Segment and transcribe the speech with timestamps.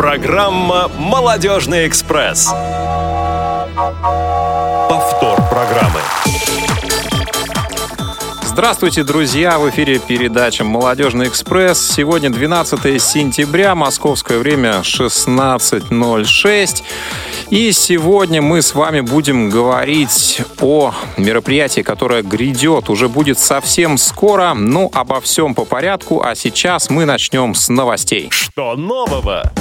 [0.00, 2.46] Программа «Молодежный экспресс».
[4.88, 6.00] Повтор программы.
[8.42, 9.58] Здравствуйте, друзья!
[9.58, 11.86] В эфире передача «Молодежный экспресс».
[11.86, 16.82] Сегодня 12 сентября, московское время 16.06.
[17.50, 24.54] И сегодня мы с вами будем говорить о мероприятии, которое грядет, уже будет совсем скоро.
[24.54, 28.28] Ну, обо всем по порядку, а сейчас мы начнем с новостей.
[28.30, 29.52] Что нового?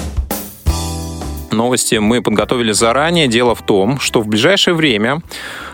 [1.53, 3.27] Новости мы подготовили заранее.
[3.27, 5.21] Дело в том, что в ближайшее время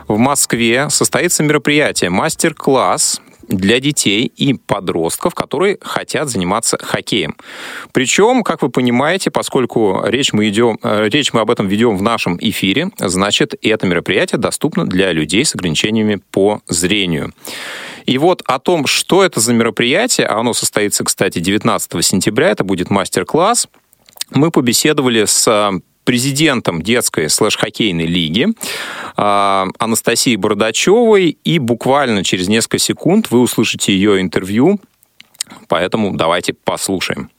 [0.07, 7.35] в Москве состоится мероприятие «Мастер-класс» для детей и подростков, которые хотят заниматься хоккеем.
[7.91, 12.01] Причем, как вы понимаете, поскольку речь мы, идем, э, речь мы об этом ведем в
[12.01, 17.33] нашем эфире, значит, это мероприятие доступно для людей с ограничениями по зрению.
[18.05, 22.63] И вот о том, что это за мероприятие, а оно состоится, кстати, 19 сентября, это
[22.63, 23.67] будет мастер-класс,
[24.31, 25.71] мы побеседовали с
[26.05, 28.47] президентом детской слэш-хоккейной лиги
[29.17, 34.79] э, Анастасией Бардачевой, и буквально через несколько секунд вы услышите ее интервью,
[35.67, 37.29] поэтому давайте послушаем.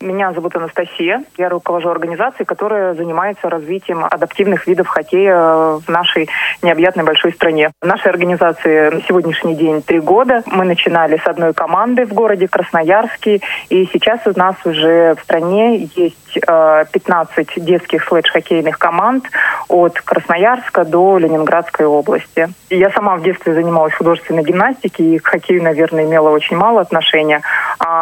[0.00, 1.24] Меня зовут Анастасия.
[1.36, 6.28] Я руковожу организацией, которая занимается развитием адаптивных видов хоккея в нашей
[6.62, 7.72] необъятной большой стране.
[7.82, 10.44] Нашей организации на сегодняшний день три года.
[10.46, 13.40] Мы начинали с одной команды в городе Красноярске,
[13.70, 19.24] и сейчас у нас уже в стране есть 15 э, детских слэдж-хоккейных команд
[19.68, 22.48] от Красноярска до Ленинградской области.
[22.70, 27.42] Я сама в детстве занималась художественной гимнастикой и к хоккею, наверное, имела очень мало отношения.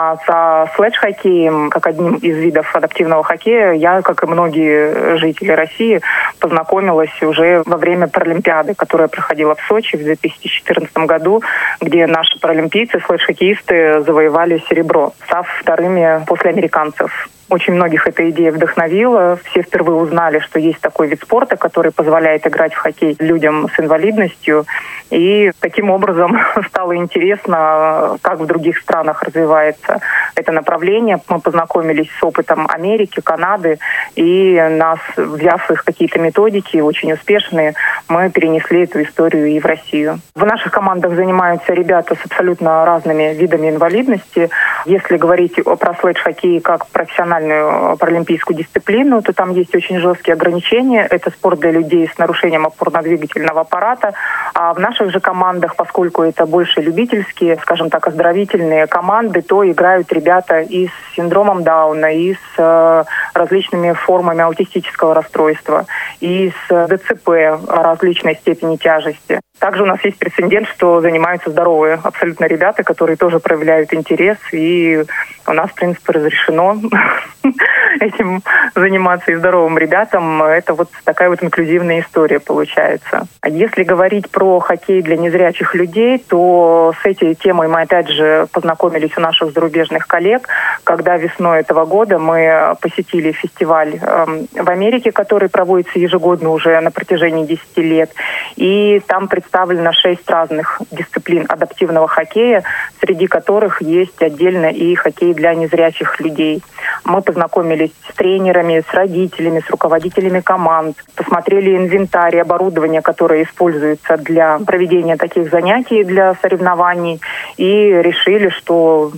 [0.07, 6.01] А со слэдж-хоккеем, как одним из видов адаптивного хоккея, я, как и многие жители России,
[6.39, 11.43] познакомилась уже во время Паралимпиады, которая проходила в Сочи в 2014 году,
[11.81, 17.29] где наши паралимпийцы, слэдж-хоккеисты завоевали серебро, став вторыми после американцев.
[17.49, 19.39] Очень многих эта идея вдохновила.
[19.45, 23.79] Все впервые узнали, что есть такой вид спорта, который позволяет играть в хоккей людям с
[23.79, 24.67] инвалидностью.
[25.11, 30.01] И таким образом стало интересно, как в других странах развивается
[30.35, 31.21] это направление.
[31.29, 33.79] Мы познакомились с опытом Америки, Канады,
[34.17, 37.75] и нас, взяв их какие-то методики, очень успешные,
[38.09, 40.19] мы перенесли эту историю и в Россию.
[40.35, 44.51] В наших командах занимаются ребята с абсолютно разными видами инвалидности.
[44.85, 51.07] Если говорить про слэдж-хоккей как профессиональный национальную паралимпийскую дисциплину, то там есть очень жесткие ограничения.
[51.11, 54.15] Это спорт для людей с нарушением опорно-двигательного аппарата.
[54.55, 60.13] А в наших же командах, поскольку это больше любительские, скажем так, оздоровительные команды, то играют
[60.13, 63.05] ребята и с синдромом Дауна, и с э,
[63.35, 65.87] различными формами аутистического расстройства,
[66.21, 67.29] и с ДЦП
[67.69, 69.41] различной степени тяжести.
[69.59, 75.05] Также у нас есть прецедент, что занимаются здоровые абсолютно ребята, которые тоже проявляют интерес, и
[75.47, 76.77] у нас, в принципе, разрешено
[78.01, 78.43] этим
[78.75, 80.43] заниматься и здоровым ребятам.
[80.43, 83.27] Это вот такая вот инклюзивная история получается.
[83.41, 88.47] А если говорить про хоккей для незрячих людей, то с этой темой мы опять же
[88.53, 90.49] познакомились у наших зарубежных коллег,
[90.85, 96.91] когда весной этого года мы посетили фестиваль эм, в Америке, который проводится ежегодно уже на
[96.91, 98.11] протяжении 10 лет.
[98.57, 102.63] И там представлено шесть разных дисциплин адаптивного хоккея,
[103.01, 106.63] среди которых есть отдельно и хоккей для незрячих людей.
[107.17, 114.59] Мы познакомились с тренерами, с родителями, с руководителями команд, посмотрели инвентарь, оборудование, которое используется для
[114.59, 117.23] проведения таких занятий, для соревнований,
[117.57, 119.13] и решили, что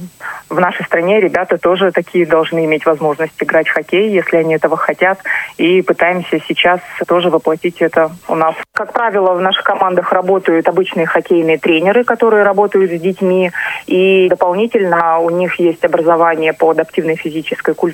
[0.48, 4.76] в нашей стране ребята тоже такие должны иметь возможность играть в хоккей, если они этого
[4.76, 5.18] хотят,
[5.56, 6.78] и пытаемся сейчас
[7.08, 8.54] тоже воплотить это у нас.
[8.74, 13.50] Как правило, в наших командах работают обычные хоккейные тренеры, которые работают с детьми,
[13.86, 17.87] и дополнительно у них есть образование по адаптивной физической культуре.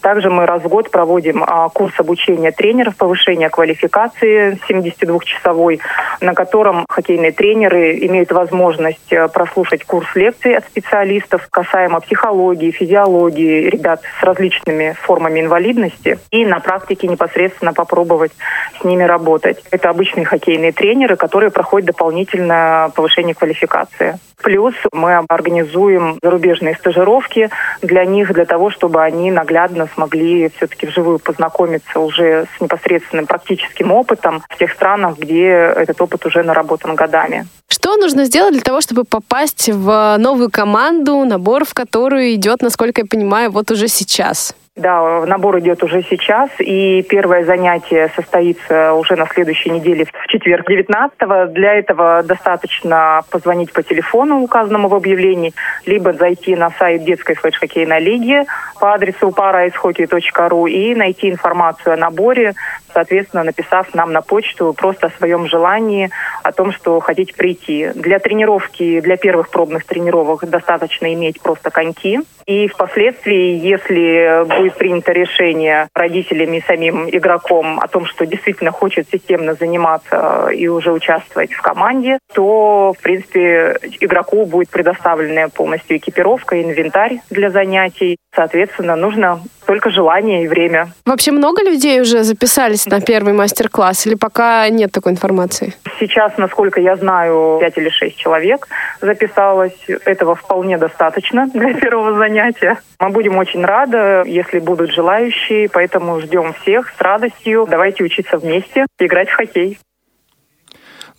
[0.00, 5.80] Также мы раз в год проводим а, курс обучения тренеров, повышения квалификации 72-часовой,
[6.20, 13.68] на котором хоккейные тренеры имеют возможность э, прослушать курс лекций от специалистов касаемо психологии, физиологии
[13.68, 18.32] ребят с различными формами инвалидности и на практике непосредственно попробовать
[18.80, 19.62] с ними работать.
[19.70, 24.18] Это обычные хоккейные тренеры, которые проходят дополнительное повышение квалификации.
[24.42, 27.50] Плюс мы организуем зарубежные стажировки
[27.82, 33.92] для них, для того, чтобы они наглядно смогли все-таки вживую познакомиться уже с непосредственным практическим
[33.92, 37.46] опытом в тех странах, где этот опыт уже наработан годами.
[37.68, 43.02] Что нужно сделать для того, чтобы попасть в новую команду, набор в которую идет, насколько
[43.02, 44.54] я понимаю, вот уже сейчас?
[44.78, 50.70] Да, набор идет уже сейчас, и первое занятие состоится уже на следующей неделе, в четверг
[50.70, 51.52] 19-го.
[51.52, 55.52] Для этого достаточно позвонить по телефону, указанному в объявлении,
[55.84, 58.44] либо зайти на сайт детской флеш-хоккейной лиги
[58.78, 62.54] по адресу paraishockey.ru и найти информацию о наборе,
[62.98, 66.10] соответственно, написав нам на почту просто о своем желании,
[66.42, 67.90] о том, что хотите прийти.
[67.94, 72.18] Для тренировки, для первых пробных тренировок достаточно иметь просто коньки.
[72.46, 79.06] И впоследствии, если будет принято решение родителями и самим игроком о том, что действительно хочет
[79.12, 86.60] системно заниматься и уже участвовать в команде, то, в принципе, игроку будет предоставлена полностью экипировка,
[86.60, 88.16] инвентарь для занятий.
[88.34, 90.88] Соответственно, нужно только желание и время.
[91.04, 95.74] Вообще много людей уже записались на первый мастер-класс или пока нет такой информации?
[95.98, 98.68] Сейчас, насколько я знаю, 5 или 6 человек
[99.00, 99.76] записалось.
[100.04, 102.78] Этого вполне достаточно для первого занятия.
[102.98, 107.66] Мы будем очень рады, если будут желающие, поэтому ждем всех с радостью.
[107.68, 109.78] Давайте учиться вместе, играть в хоккей.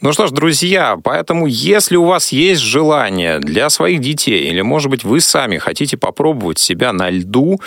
[0.01, 4.89] Ну что ж, друзья, поэтому если у вас есть желание для своих детей, или, может
[4.89, 7.59] быть, вы сами хотите попробовать себя на льду,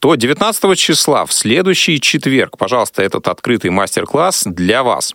[0.00, 5.14] то 19 числа, в следующий четверг, пожалуйста, этот открытый мастер-класс для вас.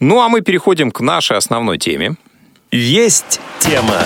[0.00, 2.16] Ну а мы переходим к нашей основной теме.
[2.72, 4.02] Есть тема.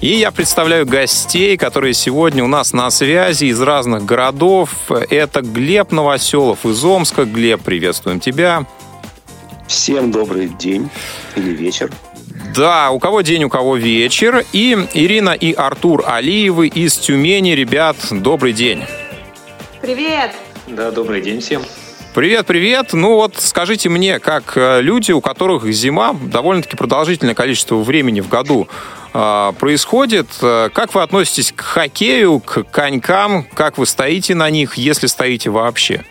[0.00, 4.70] И я представляю гостей, которые сегодня у нас на связи из разных городов.
[5.10, 7.24] Это Глеб Новоселов из Омска.
[7.24, 8.66] Глеб, приветствуем тебя.
[9.70, 10.90] Всем добрый день
[11.36, 11.92] или вечер.
[12.56, 14.44] Да, у кого день, у кого вечер.
[14.52, 17.52] И Ирина и Артур Алиевы из Тюмени.
[17.52, 18.82] Ребят, добрый день.
[19.80, 20.32] Привет!
[20.66, 21.62] Да, добрый день всем.
[22.16, 22.94] Привет, привет.
[22.94, 28.28] Ну вот скажите мне, как э, люди, у которых зима, довольно-таки продолжительное количество времени в
[28.28, 28.66] году
[29.14, 34.74] э, происходит, э, как вы относитесь к хоккею, к конькам, как вы стоите на них,
[34.74, 36.04] если стоите вообще?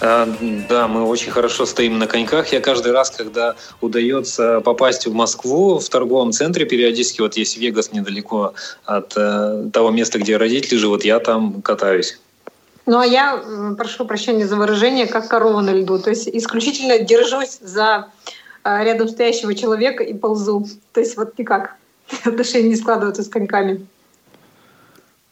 [0.00, 0.26] А,
[0.68, 2.52] да, мы очень хорошо стоим на коньках.
[2.52, 7.92] Я каждый раз, когда удается попасть в Москву в торговом центре, периодически вот есть Вегас
[7.92, 8.54] недалеко
[8.86, 12.18] от э, того места, где родители живут, я там катаюсь.
[12.86, 13.42] Ну а я
[13.76, 15.98] прошу прощения за выражение, как корова на льду.
[15.98, 18.08] То есть исключительно держусь за
[18.64, 20.66] э, рядом стоящего человека и ползу.
[20.92, 21.76] То есть вот никак
[22.24, 23.86] отношения не складываются с коньками.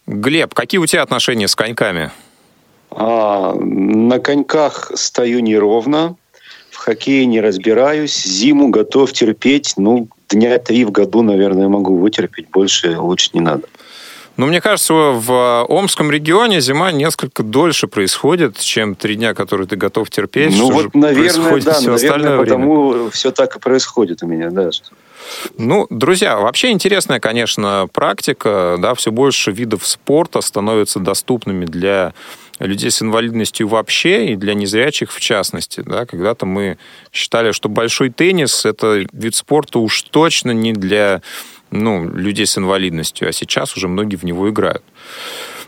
[0.07, 2.11] Глеб, какие у тебя отношения с коньками?
[3.01, 6.17] А, на коньках стою неровно,
[6.71, 12.49] в хоккее не разбираюсь, зиму готов терпеть, ну, дня три в году, наверное, могу вытерпеть,
[12.51, 13.69] больше лучше не надо.
[14.37, 19.77] Ну, мне кажется, в Омском регионе зима несколько дольше происходит, чем три дня, которые ты
[19.77, 20.57] готов терпеть.
[20.57, 23.11] Ну, вот, наверное, да, наверное, потому время.
[23.11, 24.71] все так и происходит у меня, да.
[25.57, 32.13] Ну, друзья, вообще интересная, конечно, практика, да, все больше видов спорта становятся доступными для
[32.59, 35.83] людей с инвалидностью вообще и для незрячих в частности.
[35.85, 36.07] Да?
[36.07, 36.79] Когда-то мы
[37.13, 41.23] считали, что большой теннис– это вид спорта уж точно не для
[41.71, 44.83] ну, людей с инвалидностью, а сейчас уже многие в него играют.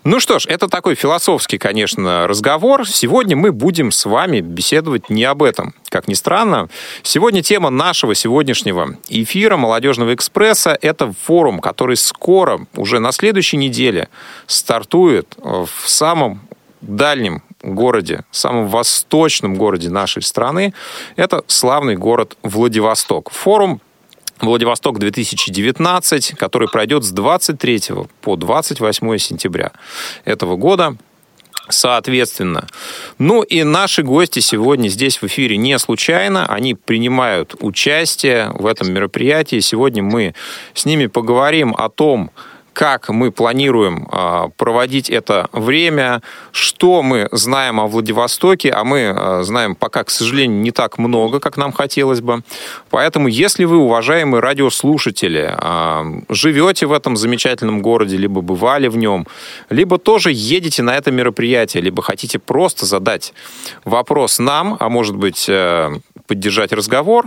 [0.03, 2.89] Ну что ж, это такой философский, конечно, разговор.
[2.89, 5.75] Сегодня мы будем с вами беседовать не об этом.
[5.91, 6.71] Как ни странно,
[7.03, 14.09] сегодня тема нашего сегодняшнего эфира «Молодежного экспресса»— это форум, который скоро, уже на следующей неделе,
[14.47, 16.41] стартует в самом
[16.81, 20.75] дальнем городе, самом восточном городе нашей страны,
[21.17, 23.31] это славный город Владивосток.
[23.31, 23.81] Форум
[24.41, 27.83] Владивосток 2019, который пройдет с 23
[28.23, 29.73] по 28 сентября
[30.25, 30.97] этого года.
[31.69, 32.67] Соответственно.
[33.19, 36.47] Ну и наши гости сегодня здесь в эфире не случайно.
[36.47, 39.61] Они принимают участие в этом мероприятии.
[39.61, 40.35] Сегодня мы
[40.75, 42.33] с ними поговорим о том,
[42.73, 46.23] как мы планируем а, проводить это время,
[46.53, 51.41] что мы знаем о Владивостоке, а мы а, знаем пока, к сожалению, не так много,
[51.41, 52.43] как нам хотелось бы.
[52.91, 59.27] Поэтому, если вы, уважаемые радиослушатели, а, живете в этом замечательном городе, либо бывали в нем,
[59.69, 63.33] либо тоже едете на это мероприятие, либо хотите просто задать
[63.85, 65.91] вопрос нам, а может быть э,
[66.27, 67.27] поддержать разговор,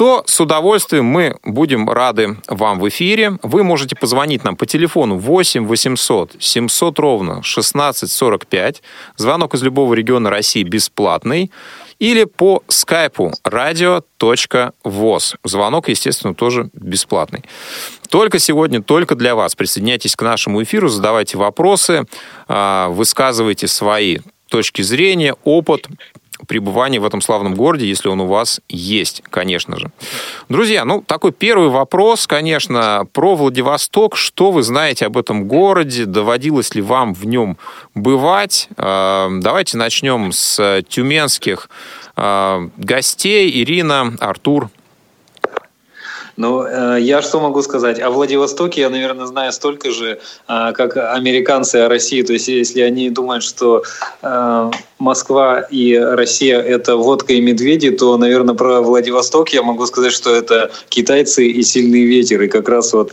[0.00, 3.38] то с удовольствием мы будем рады вам в эфире.
[3.42, 8.82] Вы можете позвонить нам по телефону 8 800 700 ровно 1645.
[9.18, 11.50] Звонок из любого региона России бесплатный.
[11.98, 15.36] Или по скайпу radio.voz.
[15.44, 17.44] Звонок, естественно, тоже бесплатный.
[18.08, 19.54] Только сегодня, только для вас.
[19.54, 22.06] Присоединяйтесь к нашему эфиру, задавайте вопросы,
[22.48, 25.88] а, высказывайте свои точки зрения, опыт,
[26.46, 29.90] пребывания в этом славном городе, если он у вас есть, конечно же.
[30.48, 34.16] Друзья, ну, такой первый вопрос, конечно, про Владивосток.
[34.16, 36.06] Что вы знаете об этом городе?
[36.06, 37.56] Доводилось ли вам в нем
[37.94, 38.68] бывать?
[38.76, 41.68] Э, давайте начнем с тюменских
[42.16, 43.62] э, гостей.
[43.62, 44.70] Ирина, Артур,
[46.40, 48.00] ну, я что могу сказать?
[48.00, 50.18] О Владивостоке я, наверное, знаю столько же,
[50.48, 52.22] э, как американцы о России.
[52.22, 53.82] То есть, если они думают, что
[54.22, 60.12] э, Москва и Россия– это водка и медведи, то, наверное, про Владивосток я могу сказать,
[60.12, 62.40] что это китайцы и сильный ветер.
[62.42, 63.12] И как раз вот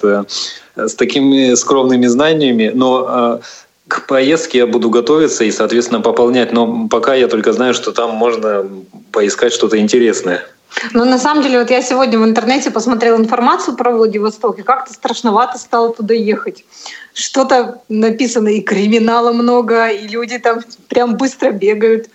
[0.75, 3.41] с такими скромными знаниями, но
[3.87, 6.51] к поездке я буду готовиться и, соответственно, пополнять.
[6.53, 8.65] Но пока я только знаю, что там можно
[9.11, 10.45] поискать что-то интересное.
[10.93, 14.93] Ну, на самом деле, вот я сегодня в интернете посмотрела информацию про Владивосток, и как-то
[14.93, 16.65] страшновато стало туда ехать.
[17.13, 22.09] Что-то написано, и криминала много, и люди там прям быстро бегают.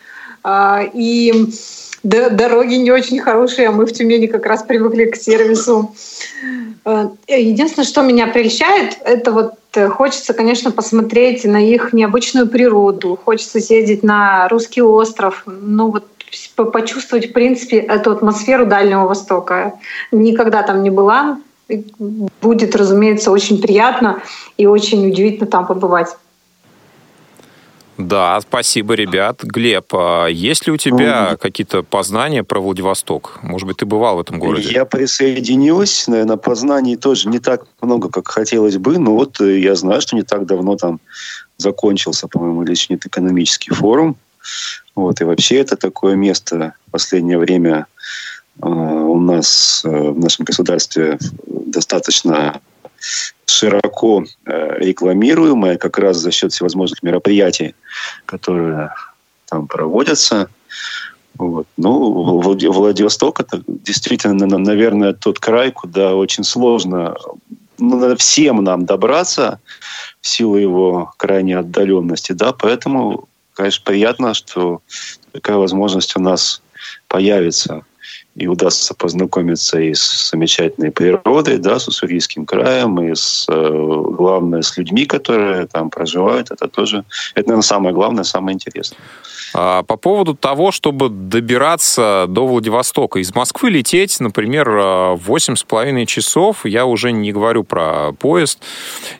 [0.44, 1.52] А, и
[2.02, 5.94] дороги не очень хорошие, а мы в Тюмени как раз привыкли к сервису.
[6.84, 13.18] А, единственное, что меня прельщает, это вот э, хочется, конечно, посмотреть на их необычную природу,
[13.24, 15.44] хочется съездить на русский остров.
[15.46, 16.06] Ну вот
[16.56, 19.74] почувствовать, в принципе, эту атмосферу Дальнего Востока.
[20.10, 21.38] Никогда там не была.
[22.40, 24.22] Будет, разумеется, очень приятно
[24.58, 26.08] и очень удивительно там побывать.
[27.98, 29.42] Да, спасибо, ребят.
[29.42, 33.38] Глеб, а есть ли у тебя ну, какие-то познания про Владивосток?
[33.42, 34.70] Может быть, ты бывал в этом городе?
[34.72, 36.08] Я присоединюсь.
[36.08, 38.98] Наверное, познаний тоже не так много, как хотелось бы.
[38.98, 41.00] Но вот э, я знаю, что не так давно там
[41.58, 44.16] закончился, по-моему, личный экономический форум.
[44.94, 47.86] Вот, и вообще это такое место в последнее время
[48.62, 52.60] э, у нас э, в нашем государстве достаточно
[53.46, 57.74] широко э, рекламируемое, как раз за счет всевозможных мероприятий,
[58.26, 58.92] которые
[59.48, 60.48] там проводятся.
[61.38, 61.66] Вот.
[61.76, 67.16] Ну, Владивосток это действительно, наверное, тот край, куда очень сложно
[67.78, 69.58] ну, всем нам добраться
[70.20, 74.82] в силу его крайней отдаленности, да, поэтому конечно, приятно, что
[75.32, 76.62] такая возможность у нас
[77.08, 77.84] появится
[78.34, 84.62] и удастся познакомиться и с замечательной природой, да, с Уссурийским краем, и с, э, главное,
[84.62, 86.50] с людьми, которые там проживают.
[86.50, 88.98] Это тоже, это, наверное, самое главное, самое интересное.
[89.54, 93.18] А, по поводу того, чтобы добираться до Владивостока.
[93.18, 98.60] Из Москвы лететь, например, 8,5 часов, я уже не говорю про поезд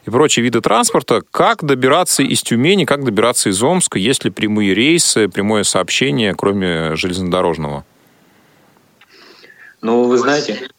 [0.05, 1.21] и прочие виды транспорта.
[1.29, 6.95] Как добираться из Тюмени, как добираться из Омска, есть ли прямые рейсы, прямое сообщение, кроме
[6.95, 7.85] железнодорожного?
[9.83, 10.69] Ну, вы знаете,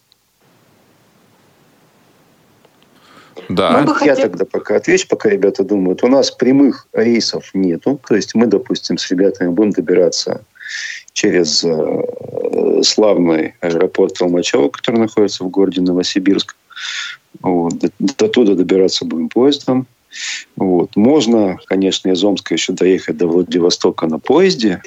[3.48, 3.78] Да.
[3.78, 6.02] Мы бы Я тогда пока отвечу, пока ребята думают.
[6.02, 8.00] У нас прямых рейсов нету.
[8.08, 10.42] То есть мы, допустим, с ребятами будем добираться
[11.12, 16.56] через э, славный аэропорт Толмачева, который находится в городе Новосибирск.
[17.42, 17.74] Вот.
[17.78, 19.86] До, до туда добираться будем поездом.
[20.56, 20.96] Вот.
[20.96, 24.80] Можно, конечно, из Омска еще доехать до Владивостока на поезде.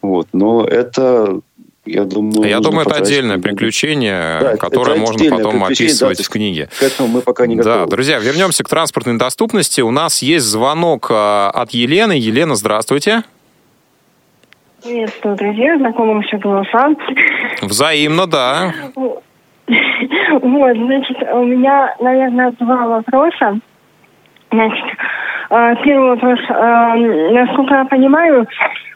[0.00, 0.28] Вот.
[0.32, 1.40] Но это
[1.86, 6.68] я думаю, я думаю, это отдельное приключение, да, которое можно потом описывать да, в книге.
[6.78, 7.84] К этому мы пока не готовы.
[7.84, 9.82] Да, друзья, вернемся к транспортной доступности.
[9.82, 12.12] У нас есть звонок а, от Елены.
[12.12, 13.22] Елена, здравствуйте.
[14.82, 16.96] Приветствую, друзья, знакомым все голосам.
[17.62, 18.74] Взаимно, да.
[19.66, 23.60] Вот, значит, у меня, наверное, два вопроса.
[24.50, 24.93] Значит, а,
[25.84, 26.40] первый вопрос.
[26.48, 28.46] А, насколько я понимаю,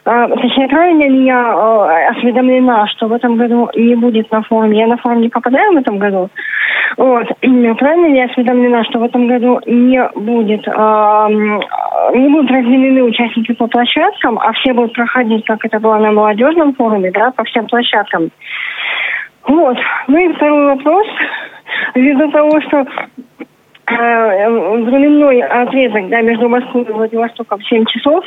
[0.05, 4.79] а, точнее, правильно ли я осведомлена, что в этом году не будет на форуме?
[4.79, 6.29] Я на форум не попадаю в этом году.
[6.97, 7.27] Вот.
[7.39, 13.67] Правильно ли я осведомлена, что в этом году не будет, не будут разделены участники по
[13.67, 18.31] площадкам, а все будут проходить, как это было на молодежном форуме, да, по всем площадкам?
[19.47, 19.77] Вот.
[20.07, 21.07] Ну и второй вопрос.
[21.95, 22.85] Ввиду того, что
[23.89, 28.25] временной отрезок да, между Москвой и Владивостоком 7 часов,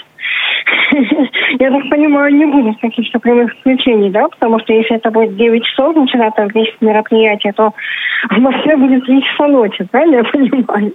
[1.59, 5.65] я так понимаю, не будет каких-то прямых исключений, да, потому что если это будет 9
[5.65, 7.73] часов начинаться вместе мероприятие, то
[8.31, 10.93] в Москве будет 3 часа ночи, правильно я понимаю?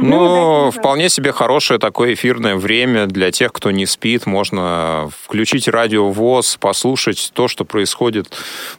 [0.00, 4.26] Ну, ну вполне себе хорошее такое эфирное время для тех, кто не спит.
[4.26, 8.26] Можно включить радио ВОЗ, послушать то, что происходит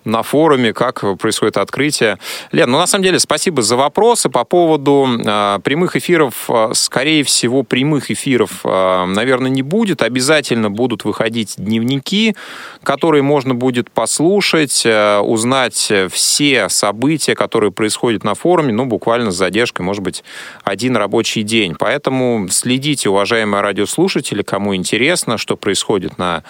[0.06, 2.18] на форуме, как происходит открытие.
[2.52, 6.50] Лен, ну на самом деле спасибо за вопросы по поводу э, прямых эфиров.
[6.74, 10.02] Скорее всего, прямых эфиров, э, наверное, не будет.
[10.14, 12.36] Обязательно будут выходить дневники,
[12.84, 19.36] которые можно будет послушать, э, узнать все события, которые происходят на форуме, ну, буквально с
[19.36, 20.24] задержкой, может быть,
[20.64, 21.74] один рабочий день.
[21.80, 26.44] Поэтому следите, уважаемые радиослушатели, кому интересно, что происходит на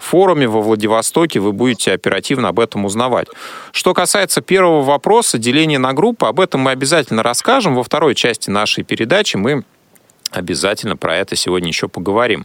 [0.00, 3.28] форуме во Владивостоке, вы будете оперативно об этом узнавать.
[3.70, 7.76] Что касается первого вопроса, деления на группы, об этом мы обязательно расскажем.
[7.76, 9.62] Во второй части нашей передачи мы
[10.34, 12.44] Обязательно про это сегодня еще поговорим.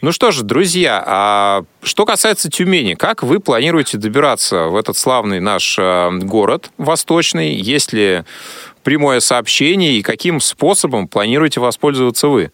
[0.00, 5.40] Ну что же, друзья, а что касается Тюмени, как вы планируете добираться в этот славный
[5.40, 7.54] наш э, город восточный?
[7.54, 8.22] Есть ли
[8.84, 12.52] прямое сообщение и каким способом планируете воспользоваться вы?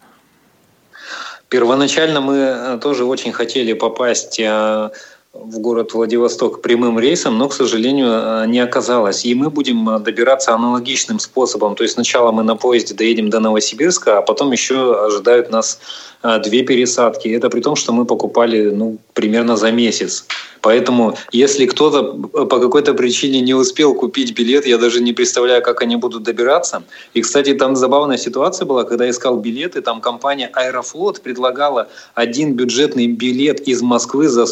[1.49, 4.89] Первоначально мы э, тоже очень хотели попасть э,
[5.33, 9.25] в город Владивосток прямым рейсом, но, к сожалению, э, не оказалось.
[9.25, 11.75] И мы будем э, добираться аналогичным способом.
[11.75, 15.79] То есть сначала мы на поезде доедем до Новосибирска, а потом еще ожидают нас
[16.21, 17.29] э, две пересадки.
[17.29, 20.25] Это при том, что мы покупали ну, примерно за месяц.
[20.63, 22.13] Поэтому, если кто-то
[22.45, 26.83] по какой-то причине не успел купить билет, я даже не представляю, как они будут добираться.
[27.13, 33.07] И, кстати, там забавная ситуация была, когда искал билеты, там компания Аэрофлот предлагала один бюджетный
[33.07, 34.45] билет из Москвы за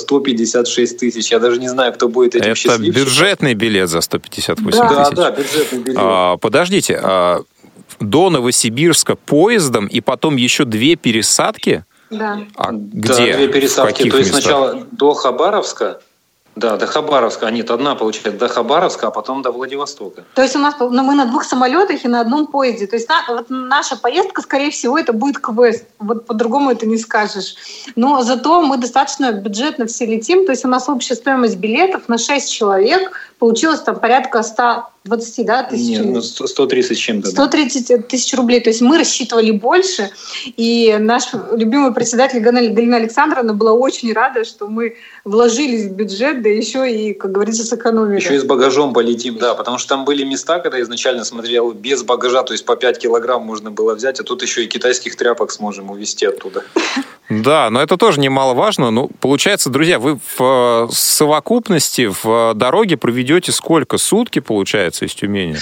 [0.72, 1.32] 156 тысяч.
[1.32, 3.04] Я даже не знаю, кто будет этим Это счастливчиком.
[3.04, 5.16] бюджетный билет за 158 Да, тысяч.
[5.16, 5.98] да, бюджетный билет.
[6.00, 7.42] А, подождите, а,
[8.00, 11.86] до Новосибирска поездом и потом еще две пересадки?
[12.10, 12.40] Да.
[12.56, 13.36] А Да, где?
[13.38, 13.98] две В пересадки.
[13.98, 14.44] каких То есть местах?
[14.44, 16.02] сначала до Хабаровска,
[16.56, 20.26] да, до Хабаровска, а нет, одна получается до Хабаровска, а потом до Владивостока.
[20.34, 22.88] То есть у нас ну, мы на двух самолетах и на одном поезде.
[22.88, 25.86] То есть на- вот наша поездка, скорее всего, это будет квест.
[26.00, 27.56] Вот по-другому это не скажешь.
[27.96, 30.46] Но зато мы достаточно бюджетно все летим.
[30.46, 34.40] То есть у нас общая стоимость билетов на 6 человек получилось там порядка
[35.04, 35.98] 120 да, тысяч.
[35.98, 37.32] Нет, ну, 100 130 с чем-то.
[37.32, 37.48] да.
[37.48, 38.60] 130 тысяч рублей.
[38.60, 40.12] То есть мы рассчитывали больше.
[40.58, 46.44] И наш любимый председатель Галина Галина Александровна была очень рада, что мы вложились в бюджет,
[46.44, 48.20] да еще и, как говорится, сэкономили.
[48.20, 52.04] Еще и с багажом полетим, да, потому что там были места, когда изначально смотрел без
[52.04, 55.52] багажа, то есть по 5 килограмм можно было взять, а тут еще и китайских тряпок
[55.52, 56.64] сможем увезти оттуда.
[57.32, 58.92] Да, но это тоже немаловажно.
[58.92, 63.98] Ну, получается, друзья, вы в э, совокупности в дороге проведете сколько?
[63.98, 65.56] Сутки, получается, из Тюмени?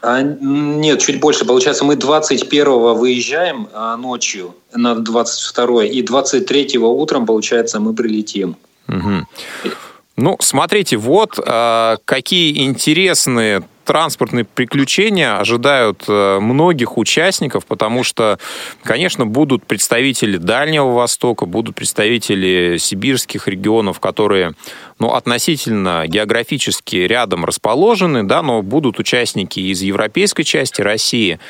[0.00, 1.44] А, нет, чуть больше.
[1.44, 8.56] Получается, мы 21-го выезжаем а, ночью на 22 и 23-го утром, получается, мы прилетим.
[8.86, 9.28] Мгм.
[10.16, 18.38] Ну, смотрите, вот э, какие интересные транспортные приключения ожидают э, многих участников, потому что,
[18.82, 24.54] конечно, будут представители Дальнего Востока, будут представители сибирских регионов, которые
[25.02, 31.40] ну, относительно географически рядом расположены, да, но будут участники из европейской части России.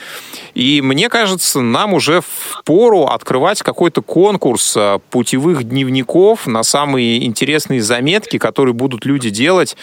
[0.54, 7.26] И мне кажется, нам уже в пору открывать какой-то конкурс э, путевых дневников на самые
[7.26, 9.76] интересные заметки, которые будут люди делать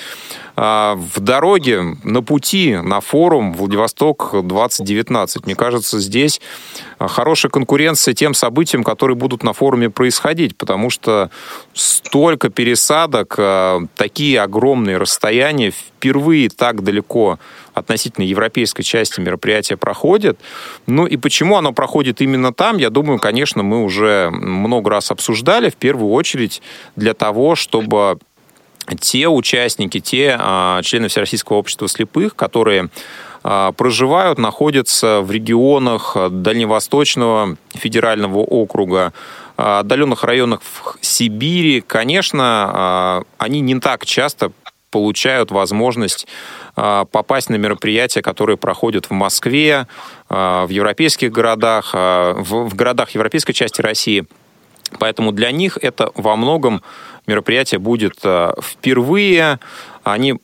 [0.56, 2.39] э, в дороге, на пути,
[2.82, 5.46] на форум Владивосток 2019.
[5.46, 6.42] Мне кажется, здесь
[7.00, 11.30] э, хорошая конкуренция тем событиям, которые будут на форуме происходить, потому что
[11.74, 17.40] столько пересадок, э, такие огромные расстояния, впервые так далеко
[17.74, 20.40] относительно европейской части мероприятия проходит.
[20.88, 25.70] Ну и почему оно проходит именно там, я думаю, конечно, мы уже много раз обсуждали,
[25.70, 26.62] в первую очередь
[26.96, 28.20] для того, чтобы
[28.96, 32.90] те участники, те а, члены Всероссийского общества слепых, которые
[33.44, 39.14] а, проживают, находятся в регионах Дальневосточного федерального округа,
[39.58, 44.52] а, отдаленных районах в Сибири, конечно, они не так часто
[44.92, 46.26] получают возможность
[46.74, 49.86] попасть на мероприятия, которые проходят в Москве,
[50.30, 54.26] в европейских городах, в городах европейской части России.
[54.98, 56.82] Поэтому для них это во многом
[57.30, 59.60] мероприятие будет а, впервые.
[60.04, 60.36] Они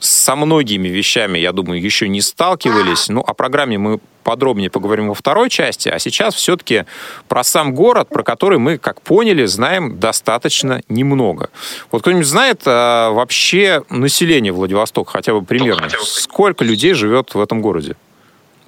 [0.00, 3.08] со многими вещами, я думаю, еще не сталкивались.
[3.08, 6.84] Ну, о программе мы подробнее поговорим во второй части, а сейчас все-таки
[7.28, 11.50] про сам город, про который мы, как поняли, знаем достаточно немного.
[11.90, 15.88] Вот кто-нибудь знает а, вообще население Владивостока, хотя бы примерно?
[16.02, 17.96] Сколько людей живет в этом городе?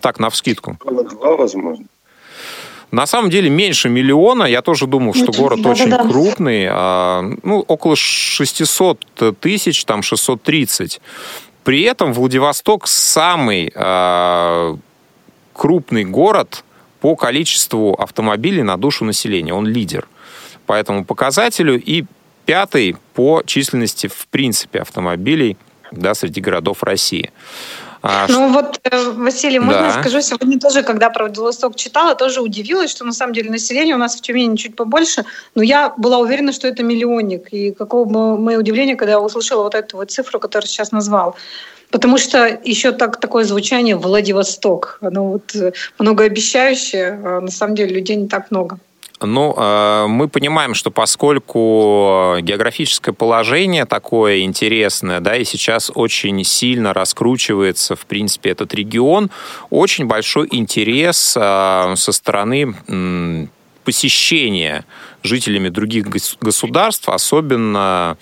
[0.01, 0.79] Так, навскидку.
[0.85, 1.87] Два, возможно.
[2.93, 4.45] На самом деле меньше миллиона.
[4.45, 6.11] Я тоже думал, что город очень Да-да-да.
[6.11, 6.67] крупный.
[6.71, 11.01] а, ну, около 600 тысяч, там 630.
[11.65, 14.77] При этом Владивосток самый а,
[15.55, 16.65] крупный город
[17.01, 19.55] по количеству автомобилей на душу населения.
[19.55, 20.07] Он лидер
[20.67, 21.81] по этому показателю.
[21.81, 22.05] И
[22.45, 25.57] пятый по численности, в принципе, автомобилей
[25.93, 27.31] да, среди городов России.
[28.03, 29.87] А, ну вот, э, Василий, можно да.
[29.87, 33.95] я скажу, сегодня тоже, когда про Владивосток читала, тоже удивилась, что на самом деле население
[33.95, 37.49] у нас в Тюмени чуть побольше, но я была уверена, что это миллионник.
[37.53, 41.37] И какого мое удивление, когда я услышала вот эту вот цифру, которую сейчас назвал.
[41.93, 47.95] Потому что еще так, такое звучание Владивосток, оно вот э, многообещающее, а на самом деле
[47.95, 48.79] людей не так много.
[49.25, 56.93] Ну, э, мы понимаем, что поскольку географическое положение такое интересное, да, и сейчас очень сильно
[56.93, 59.31] раскручивается, в принципе, этот регион,
[59.71, 63.49] очень большой интерес э, со стороны
[63.85, 64.85] посещения
[65.23, 68.17] жителями других государств, особенно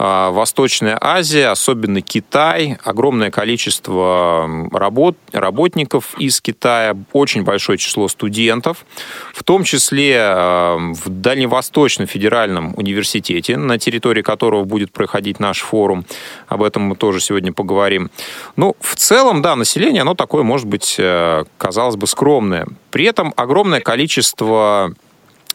[0.00, 8.86] Восточная Азия, особенно Китай, огромное количество работ, работников из Китая, очень большое число студентов,
[9.34, 16.06] в том числе а, в Дальневосточном федеральном университете, на территории которого будет проходить наш форум.
[16.48, 18.10] Об этом мы тоже сегодня поговорим.
[18.56, 22.66] Ну, в целом, да, население, оно такое, может быть, э, казалось бы, скромное.
[22.90, 24.94] При этом огромное количество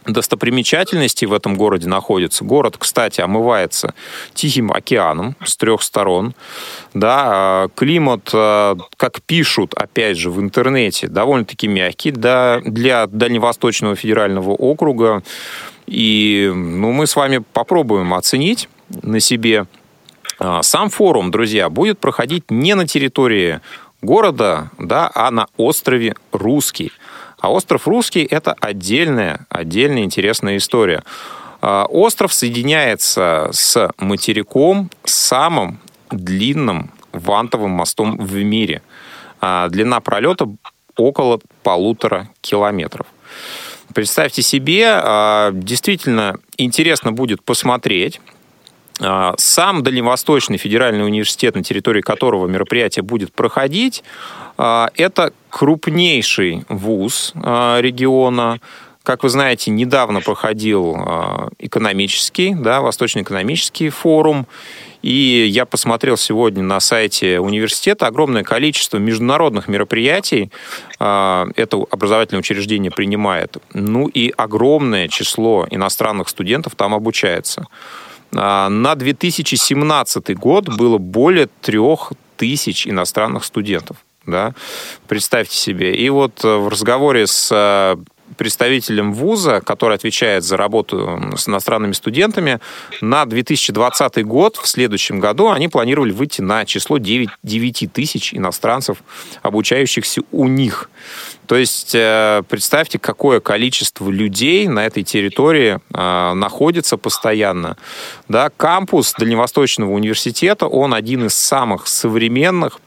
[0.05, 2.43] достопримечательностей в этом городе находится.
[2.43, 3.93] Город, кстати, омывается
[4.33, 6.35] Тихим океаном с трех сторон.
[6.93, 13.95] Да, а, климат, а, как пишут, опять же, в интернете, довольно-таки мягкий да, для Дальневосточного
[13.95, 15.23] федерального округа.
[15.87, 19.65] И ну, мы с вами попробуем оценить на себе.
[20.39, 23.61] А, сам форум, друзья, будет проходить не на территории
[24.01, 26.91] города, да, а на острове Русский.
[27.45, 31.03] А остров Русский– это отдельная, отдельная интересная история.
[31.61, 35.77] А, остров соединяется с материком самым
[36.09, 38.81] длинным вантовым мостом в мире.
[39.41, 40.47] А, длина пролета
[40.97, 43.05] около полутора километров.
[43.93, 48.21] Представьте себе, а, действительно интересно будет посмотреть.
[49.37, 54.05] Сам Дальневосточный федеральный университет, на территории которого мероприятие будет проходить,
[54.57, 58.59] это крупнейший вуз а, региона.
[59.03, 64.47] Как вы знаете, недавно проходил а, экономический, да, Восточно-экономический форум.
[65.01, 70.49] И я посмотрел сегодня на сайте университета огромное количество международных мероприятий.
[70.97, 73.57] Это образовательное учреждение принимает.
[73.71, 77.67] Ну и огромное число иностранных студентов там обучается.
[78.31, 84.53] На 2017 год было более трех тысяч иностранных студентов да,
[85.07, 85.95] представьте себе.
[85.95, 87.95] И вот э, в разговоре с э,
[88.37, 92.59] представителем вуза, который отвечает за работу с иностранными студентами,
[93.01, 98.97] на 2020 год, в следующем году, они планировали выйти на число 9, 9 тысяч иностранцев,
[99.43, 100.89] обучающихся у них.
[101.45, 105.79] То есть э, представьте, какое количество людей на этой территории
[106.35, 107.77] находится постоянно.
[108.27, 112.79] Да, кампус Дальневосточного университета, он один из самых современных,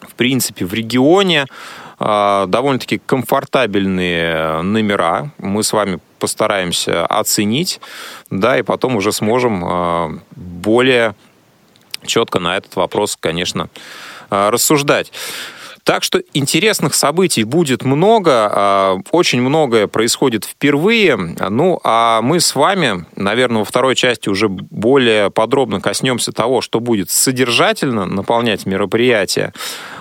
[0.00, 1.46] в принципе, в регионе
[1.98, 5.30] а, довольно-таки комфортабельные номера.
[5.38, 7.80] Мы с вами постараемся оценить,
[8.30, 11.14] да, и потом уже сможем а, более
[12.04, 13.68] четко на этот вопрос, конечно,
[14.30, 15.12] а, рассуждать.
[15.86, 21.16] Так что интересных событий будет много, очень многое происходит впервые.
[21.16, 26.80] Ну, а мы с вами, наверное, во второй части уже более подробно коснемся того, что
[26.80, 29.52] будет содержательно наполнять мероприятие.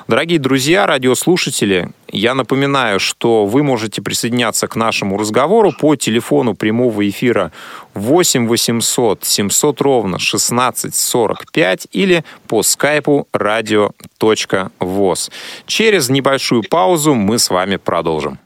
[0.08, 7.10] Дорогие друзья, радиослушатели, я напоминаю, что вы можете присоединяться к нашему разговору по телефону прямого
[7.10, 7.52] эфира
[7.96, 15.32] 8 800 700 ровно 16 45 или по скайпу radio.voz.
[15.66, 18.38] Через небольшую паузу мы с вами продолжим.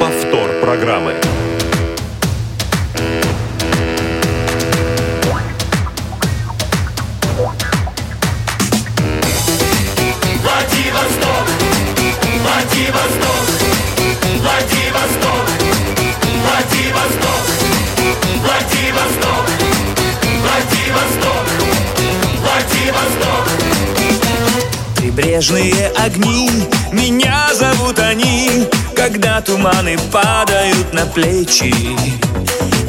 [0.00, 1.14] Повтор программы.
[25.44, 26.48] Прибрежные огни,
[26.90, 31.74] меня зовут они Когда туманы падают на плечи.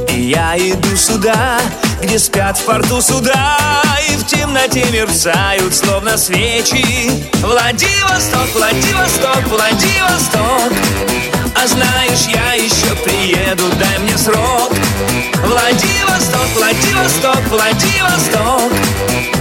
[0.09, 1.59] И я иду сюда,
[2.01, 3.57] где спят в порту суда
[4.07, 7.11] И в темноте мерцают, словно свечи.
[7.41, 10.71] Владивосток, Владивосток, Владивосток.
[11.61, 14.71] А знаешь, я еще приеду, дай мне срок.
[15.43, 18.71] Владивосток, Владивосток, Владивосток.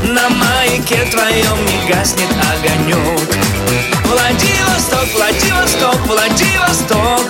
[0.02, 0.28] На
[0.84, 3.20] маяке твоем не гаснет огонек
[4.04, 7.22] Владивосток, Владивосток, Владивосток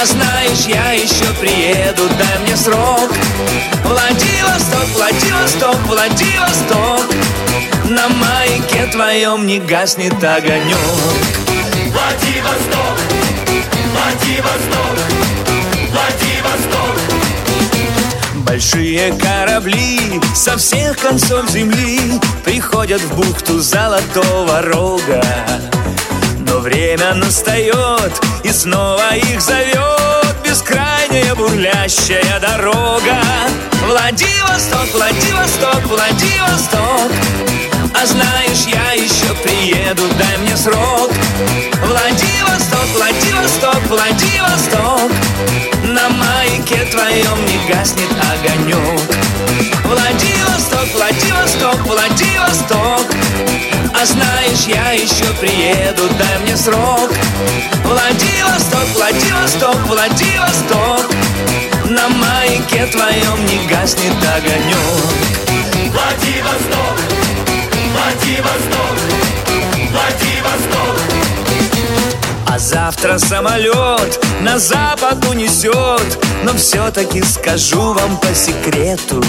[0.00, 3.10] А знаешь, я еще приеду, дай мне срок.
[3.84, 7.06] Владивосток, Владивосток, Владивосток.
[7.84, 10.76] На маяке твоем не гаснет огонек
[11.92, 12.98] Владивосток,
[13.92, 14.98] Владивосток,
[15.92, 17.43] Владивосток
[18.44, 20.20] Большие корабли.
[20.34, 22.00] Со всех концов земли
[22.44, 25.22] Приходят в бухту Золотого Рога.
[26.38, 28.12] Но время настает
[28.44, 33.16] и снова их зовет Бескрайняя бурлящая дорога.
[33.86, 37.10] Владивосток, Владивосток, Владивосток.
[37.94, 41.10] А знаешь, я еще приеду, дай мне срок.
[41.82, 45.10] Владивосток, Владивосток, Владивосток.
[45.84, 47.53] На маяке твоем не
[51.82, 53.06] Владивосток, Владивосток
[54.00, 57.10] А знаешь, я еще приеду, дай мне срок.
[57.84, 61.10] Владивосток, Владивосток, Владивосток
[61.90, 65.34] На маяке твоем не гаснет огонек.
[65.92, 66.98] Владивосток,
[67.92, 68.98] Владивосток,
[69.90, 71.03] Владивосток
[72.54, 76.18] А завтра самолет на запад унесет.
[76.44, 79.20] Но все-таки скажу вам по секрету.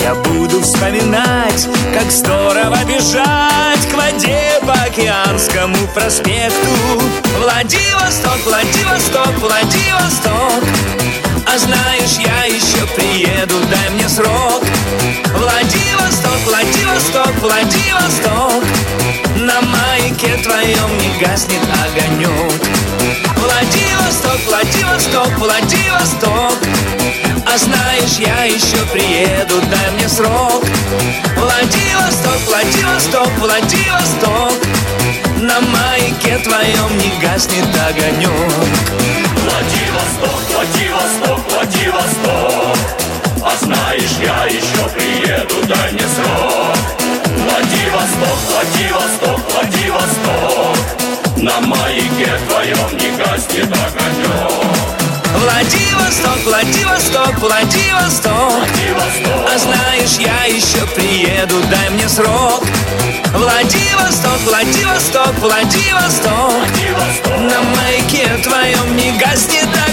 [0.00, 7.02] Я буду вспоминать, как здорово бежать К воде по Океанскому проспекту.
[7.40, 10.62] Владивосток, Владивосток, Владивосток.
[11.44, 14.62] А знаешь, я еще приеду, дай мне срок.
[15.34, 18.62] Владивосток, Владивосток, Владивосток
[19.46, 22.52] На маяке твоем не гаснет огонек.
[23.36, 26.58] Владивосток, Владивосток, Владивосток
[27.46, 30.64] А знаешь, я еще приеду, дай мне срок.
[31.36, 34.52] Владивосток, Владивосток, Владивосток
[35.40, 38.52] На маяке твоем не гаснет огонек.
[39.44, 42.78] Владивосток, Владивосток, Владивосток
[43.44, 47.05] А знаешь, я еще приеду, дай мне срок
[48.06, 50.76] Владивосток, Владивосток, Владивосток
[51.36, 54.76] На маяке твоем не гаснет огонек
[55.34, 58.52] Владивосток, Владивосток, Владивосток
[59.52, 62.64] А знаешь, я еще приеду, дай мне срок.
[63.34, 66.52] Владивосток, Владивосток, Владивосток
[67.40, 69.85] На маяке твоем не гаснет огонек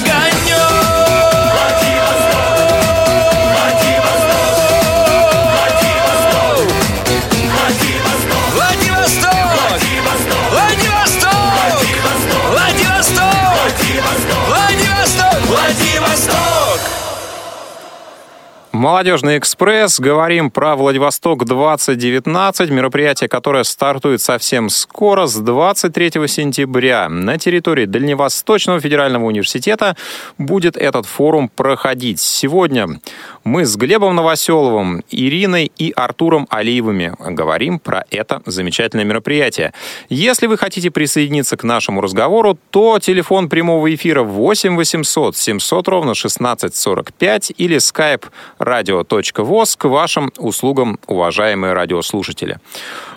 [18.84, 19.98] Молодежный экспресс.
[19.98, 22.70] Говорим про Владивосток 2019.
[22.70, 27.08] Мероприятие, которое стартует совсем скоро, с 23 сентября.
[27.08, 29.96] На территории Дальневосточного федерального университета
[30.38, 32.20] будет этот форум проходить.
[32.20, 33.00] Сегодня
[33.44, 39.74] мы с Глебом Новоселовым, Ириной и Артуром Алиевыми говорим про это замечательное мероприятие.
[40.10, 46.12] Если вы хотите присоединиться к нашему разговору, то телефон прямого эфира 8 800 700 ровно
[46.12, 48.26] 1645 или skype
[48.60, 52.60] radio.voz к вашим услугам, уважаемые радиослушатели.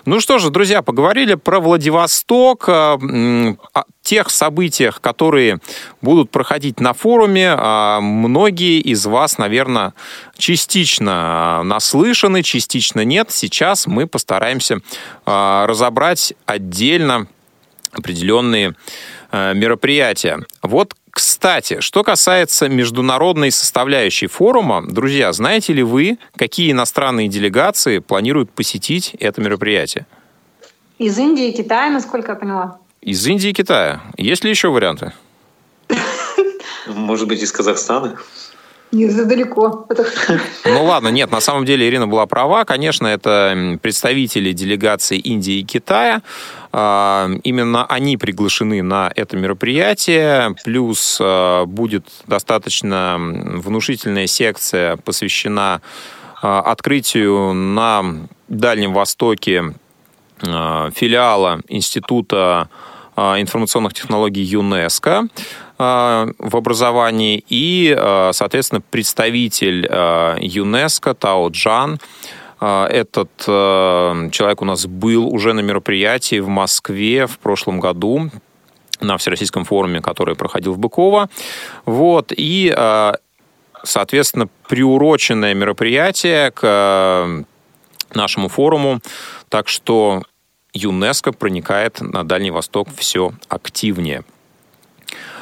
[0.05, 5.59] Ну что же, друзья, поговорили про Владивосток, м, о тех событиях, которые
[6.01, 7.53] будут проходить на форуме.
[7.57, 9.93] А Многие из вас, наверное,
[10.37, 13.31] частично наслышаны, частично нет.
[13.31, 14.79] Сейчас мы постараемся
[15.25, 17.27] а, разобрать отдельно
[17.91, 18.75] определенные
[19.31, 20.39] мероприятия.
[20.61, 28.51] Вот, кстати, что касается международной составляющей форума, друзья, знаете ли вы, какие иностранные делегации планируют
[28.51, 30.05] посетить это мероприятие?
[30.99, 32.79] Из Индии и Китая, насколько я поняла.
[33.07, 34.01] Из Индии и Китая.
[34.17, 35.13] Есть ли еще варианты?
[36.87, 38.17] Может быть, из Казахстана?
[38.91, 39.85] Не за далеко.
[39.87, 40.05] Это-
[40.65, 42.65] Ну ладно, нет, на самом деле Ирина была права.
[42.65, 46.21] Конечно, это представители делегации Индии и Китая.
[46.73, 50.57] А, Именно они приглашены на это мероприятие.
[50.65, 55.81] Плюс а, будет достаточно внушительная секция, посвящена
[56.41, 58.03] а, открытию на
[58.49, 59.75] Дальнем Востоке
[60.39, 62.69] филиала Института
[63.17, 65.27] информационных технологий ЮНЕСКо
[65.77, 71.99] а, в образовании и, а, соответственно, представитель а, ЮНЕСКо Тао Джан.
[72.59, 78.29] А, Этот а, человек у нас был уже на мероприятии в Москве в прошлом году
[78.99, 81.29] на Всероссийском форуме, который проходил в Быково.
[81.85, 83.15] Вот, и, а,
[83.83, 87.43] соответственно, приуроченное мероприятие к а,
[88.13, 88.99] нашему форуму.
[89.49, 90.23] Так что
[90.73, 94.23] ЮНЕСКО проникает на Дальний Восток все активнее.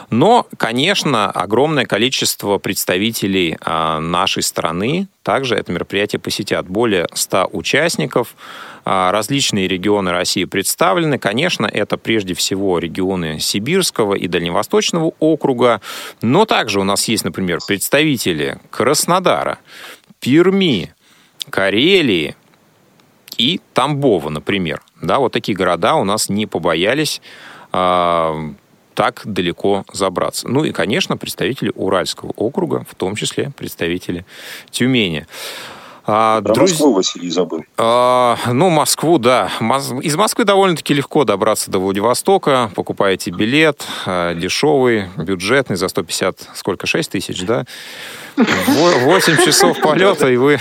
[0.10, 6.68] Но, конечно, огромное количество представителей а, нашей страны также это мероприятие посетят.
[6.68, 8.36] Более 100 участников,
[8.84, 11.18] а, различные регионы России представлены.
[11.18, 15.82] Конечно, это прежде всего регионы Сибирского и Дальневосточного округа,
[16.22, 19.58] но также у нас есть, например, представители Краснодара,
[20.20, 20.94] Перми,
[21.50, 22.36] Карелии
[23.38, 24.82] и Тамбова, например.
[25.02, 27.22] Да, вот такие города у нас не побоялись
[27.72, 28.50] э,
[28.96, 30.48] так далеко забраться.
[30.48, 34.26] Ну и, конечно, представители Уральского округа, в том числе представители
[34.72, 35.28] Тюмени.
[36.08, 36.72] А, Про друз...
[36.72, 37.66] Москву Василий забыл.
[37.78, 39.50] А, ну, Москву, да.
[40.02, 42.72] Из Москвы довольно-таки легко добраться до Владивостока.
[42.76, 47.66] Покупаете билет, а, дешевый, бюджетный, за 150, сколько, 6 тысяч, да?
[48.38, 50.60] 8 часов полета, и вы,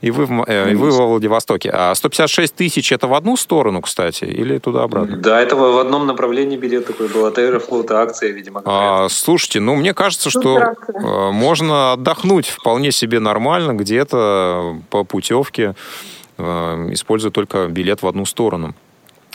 [0.00, 1.70] и вы, э, и вы во Владивостоке.
[1.72, 5.16] А 156 тысяч это в одну сторону, кстати, или туда-обратно?
[5.16, 7.26] Да, это в одном направлении билет такой был.
[7.26, 8.62] От Аэрофлота акция, видимо.
[8.64, 15.74] А, слушайте, ну, мне кажется, что э, можно отдохнуть вполне себе нормально где-то по путевке,
[16.38, 16.42] э,
[16.92, 18.74] используя только билет в одну сторону.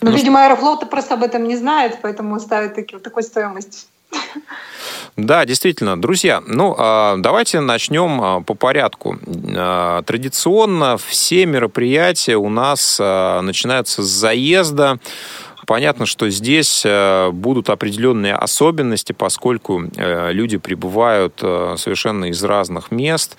[0.02, 3.90] Ну, ну видимо, Аэрофлот просто об этом не знает, поэтому ставит таки, такой стоимость.
[5.18, 6.00] Да, действительно.
[6.00, 9.18] Друзья, ну, а, давайте начнем а, по порядку.
[9.56, 15.00] А, традиционно все мероприятия у нас начинаются с заезда.
[15.66, 16.86] Понятно, что здесь
[17.34, 23.36] будут определенные особенности, поскольку люди прибывают совершенно из разных мест.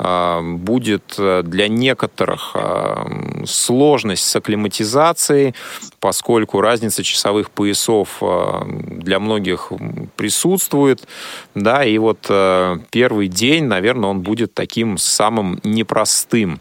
[0.00, 3.04] А, будет э, для некоторых а,
[3.44, 5.56] сложность с акклиматизацией,
[5.98, 9.72] поскольку разница часовых поясов а, для многих
[10.14, 11.08] присутствует.
[11.56, 16.60] Да, и вот э, первый день, наверное, он будет таким самым непростым.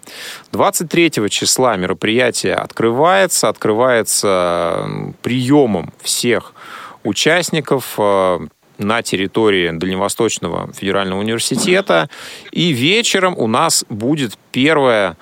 [0.52, 4.90] 23 числа мероприятие открывается, открывается
[5.22, 6.54] приемом всех
[7.04, 8.00] участников
[8.78, 12.10] на территории Дальневосточного федерального университета.
[12.52, 15.18] И вечером у нас будет первое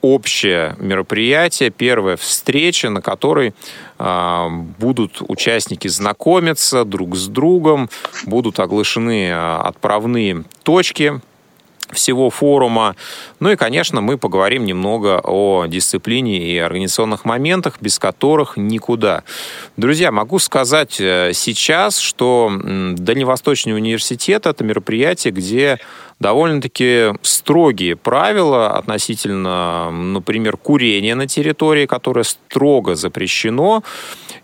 [0.00, 3.54] общее мероприятие, первая встреча, на которой
[3.98, 7.90] э, будут участники знакомиться друг с другом,
[8.24, 11.20] будут оглашены э, отправные точки
[11.92, 12.96] всего форума.
[13.40, 19.24] Ну и, конечно, мы поговорим немного о дисциплине и организационных моментах, без которых никуда.
[19.76, 25.78] Друзья, могу сказать э, сейчас, что Дальневосточный университет– это мероприятие, где
[26.20, 33.82] довольно-таки строгие правила относительно, например, курения на территории, которое строго запрещено.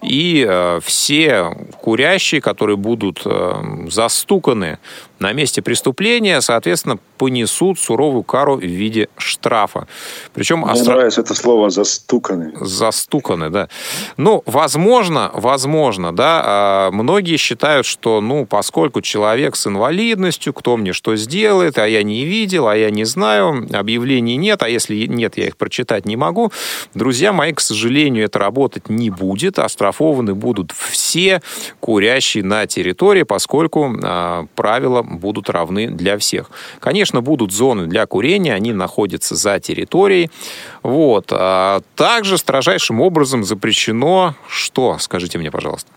[0.03, 4.79] И э, все курящие, которые будут э, застуканы
[5.19, 9.87] на месте преступления, соответственно, понесут суровую кару в виде штрафа.
[10.33, 10.95] Причем Мне остро...
[10.95, 12.53] нравится это слово «застуканы».
[12.59, 13.69] Застуканы, да.
[14.17, 20.95] Ну, возможно, возможно, да, а многие считают, что, ну, поскольку человек с инвалидностью, кто мне
[20.95, 21.15] что
[21.61, 25.47] сделает, а я не видел, а я не знаю, объявлений нет, а если нет, я
[25.47, 26.53] их прочитать не могу.
[26.95, 31.43] Друзья мои, к сожалению, это работать не будет, оштрафованы будут все
[31.81, 36.51] курящие на территории, поскольку э, правила будут равны для всех.
[36.81, 40.31] Конечно, будут зоны для курения, они находятся за территорией.
[40.83, 41.27] Вот.
[41.31, 44.97] А также строжайшим образом запрещено что?
[44.99, 45.91] Скажите мне, пожалуйста.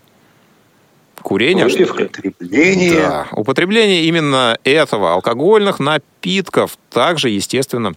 [1.24, 1.64] Курение.
[1.64, 2.92] Употребление.
[2.92, 6.76] Да, употребление именно этого, алкогольных напитков.
[6.90, 7.94] Также, естественно,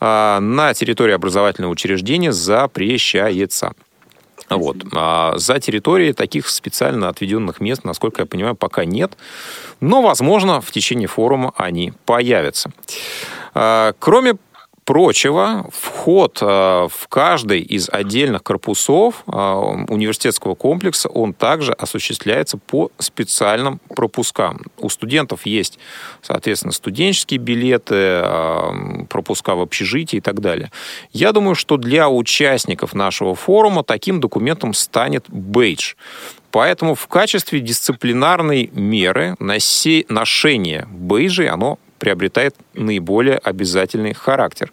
[0.00, 3.72] а, на территории образовательного учреждения запрещается.
[4.50, 4.76] Вот.
[4.92, 9.16] А за территорией таких специально отведенных мест, насколько я понимаю, пока нет.
[9.80, 12.70] Но, возможно, в течение форума они появятся.
[13.54, 14.34] А, кроме
[14.84, 22.90] прочего, вход а, в каждый из отдельных корпусов а, университетского комплекса, он также осуществляется по
[22.98, 24.62] специальным пропускам.
[24.78, 25.78] У студентов есть,
[26.20, 30.70] соответственно, студенческие билеты, а, пропуска в общежитие и так далее.
[31.12, 35.94] Я думаю, что для участников нашего форума таким документом станет бейдж.
[36.50, 44.72] Поэтому в качестве дисциплинарной меры ношение бейджей оно приобретает наиболее обязательный характер.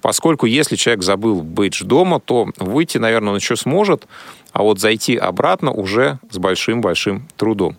[0.00, 4.06] Поскольку если человек забыл бейдж дома, то выйти, наверное, он еще сможет,
[4.52, 7.76] а вот зайти обратно уже с большим-большим трудом.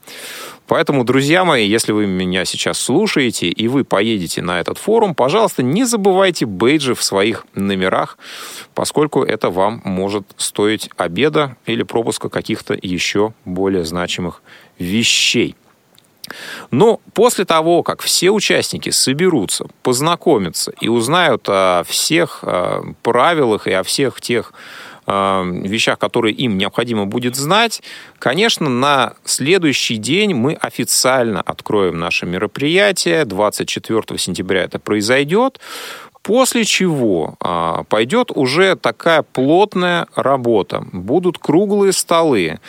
[0.67, 5.63] Поэтому, друзья мои, если вы меня сейчас слушаете и вы поедете на этот форум, пожалуйста,
[5.63, 8.17] не забывайте бейджи в своих номерах,
[8.73, 14.43] поскольку это вам может стоить обеда или пропуска каких-то еще более значимых
[14.77, 15.55] вещей.
[16.71, 23.71] Но после того, как все участники соберутся, познакомятся и узнают о всех э, правилах и
[23.71, 24.53] о всех тех
[25.07, 27.81] э, вещах, которые им необходимо будет знать,
[28.17, 33.25] конечно, на следующий день мы официально откроем наше мероприятие.
[33.25, 35.59] 24 сентября это произойдет.
[36.21, 40.86] После чего а, пойдет уже такая плотная работа.
[40.91, 42.59] Будут круглые столы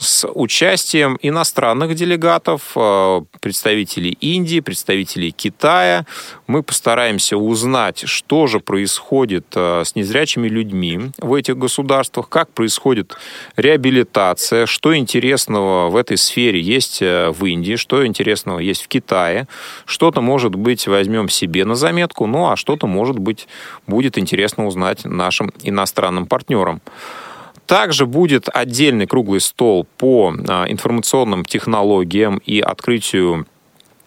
[0.00, 6.06] с участием иностранных делегатов, а, представителей Индии, представителей Китая.
[6.46, 13.14] Мы постараемся узнать, что же происходит а, с незрячими людьми в этих государствах, как происходит
[13.56, 19.46] реабилитация, что интересного в этой сфере есть э, в Индии, что интересного есть в Китае.
[19.84, 23.48] Что-то, может быть, возьмем себе на заметку, ну а что-то, может быть,
[23.86, 26.80] будет интересно узнать нашим иностранным партнерам.
[27.70, 33.46] Также будет отдельный круглый стол по а, информационным технологиям и открытию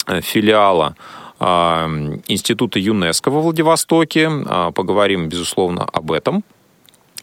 [0.05, 0.97] э, филиала
[1.39, 1.87] а,
[2.27, 4.29] Института ЮНЕСКО во Владивостоке.
[4.29, 6.43] А, поговорим, безусловно, об этом.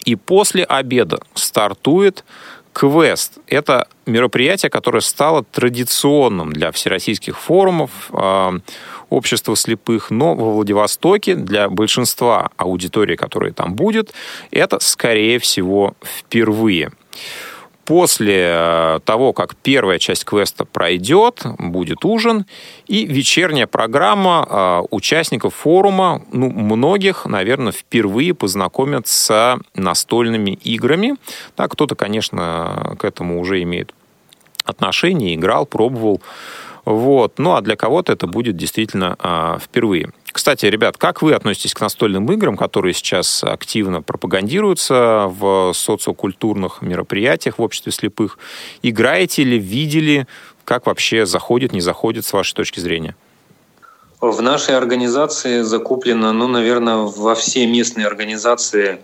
[0.06, 2.24] И после обеда стартует
[2.72, 7.90] Квест– это мероприятие, которое стало традиционным для всероссийских форумов
[9.10, 14.12] общества слепых, но во Владивостоке для большинства аудитории, которая там будет,
[14.50, 16.92] это, скорее всего, впервые.
[17.84, 22.46] После э, того, как первая часть квеста пройдет, будет ужин
[22.86, 31.16] и вечерняя программа э, участников форума, ну, многих, наверное, впервые познакомят с настольными играми.
[31.56, 33.92] Да, кто-то, конечно, к этому уже имеет
[34.64, 36.20] отношение, играл, пробовал.
[36.90, 37.38] Вот.
[37.38, 40.10] Ну, а для кого-то это будет действительно а, впервые.
[40.32, 47.58] Кстати, ребят, как вы относитесь к настольным играм, которые сейчас активно пропагандируются в социокультурных мероприятиях
[47.58, 48.38] в обществе слепых?
[48.82, 50.26] Играете ли, видели,
[50.64, 53.14] как вообще заходит, не заходит с вашей точки зрения?
[54.20, 59.00] В нашей организации закуплено, ну, наверное, во все местные организации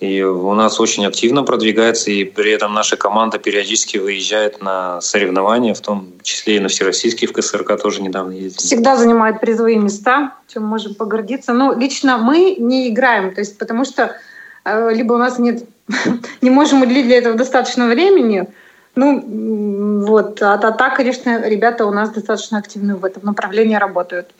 [0.00, 5.74] и у нас очень активно продвигается, и при этом наша команда периодически выезжает на соревнования,
[5.74, 8.66] в том числе и на всероссийские в КСРК тоже недавно ездили.
[8.66, 11.52] Всегда занимает призовые места, чем можем погордиться.
[11.52, 14.16] Но лично мы не играем, то есть потому что
[14.64, 15.64] э, либо у нас нет,
[16.40, 18.48] не можем уделить для этого достаточно времени,
[18.94, 24.30] ну вот, а, а так, конечно, ребята у нас достаточно активно в этом направлении работают.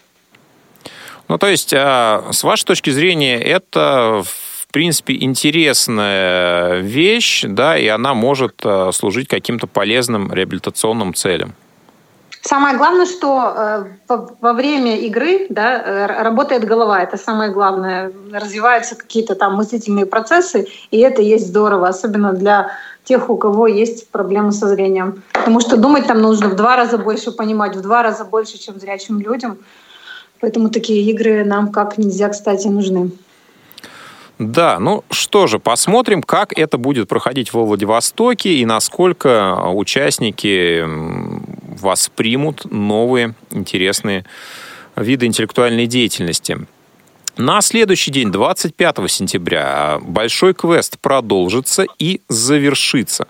[1.28, 7.86] Ну, то есть, а, с вашей точки зрения, это в принципе, интересная вещь, да, и
[7.86, 11.54] она может э, служить каким-то полезным реабилитационным целям.
[12.42, 13.52] Самое главное, что
[14.08, 17.02] э, во время игры да, э, работает голова.
[17.02, 18.12] Это самое главное.
[18.32, 22.70] Развиваются какие-то там мыслительные процессы, и это есть здорово, особенно для
[23.04, 25.22] тех, у кого есть проблемы со зрением.
[25.32, 28.80] Потому что думать там нужно в два раза больше, понимать в два раза больше, чем
[28.80, 29.58] зрячим людям.
[30.40, 33.10] Поэтому такие игры нам как нельзя, кстати, нужны.
[34.40, 40.82] Да, ну что же, посмотрим, как это будет проходить во Владивостоке и насколько участники
[41.78, 44.24] воспримут новые интересные
[44.96, 46.66] виды интеллектуальной деятельности.
[47.36, 53.26] На следующий день, 25 сентября, большой квест продолжится и завершится.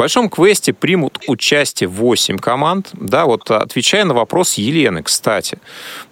[0.00, 2.88] Большом квесте примут участие 8 команд.
[2.94, 5.58] Да, вот отвечая на вопрос Елены, кстати.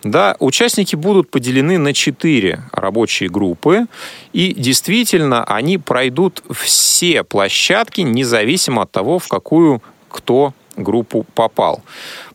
[0.03, 3.87] Да, участники будут поделены на 4 рабочие группы.
[4.35, 11.83] И действительно, они пройдут все площадки, независимо от того, в какую кто группу попал.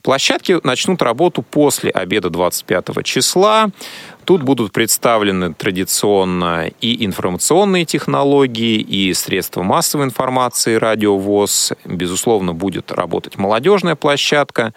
[0.01, 3.69] Площадки начнут работу после обеда 25 числа.
[4.25, 11.73] Тут будут представлены традиционно и информационные технологии, и средства массовой информации, радиовоз.
[11.83, 14.73] Безусловно, будет работать молодежная площадка.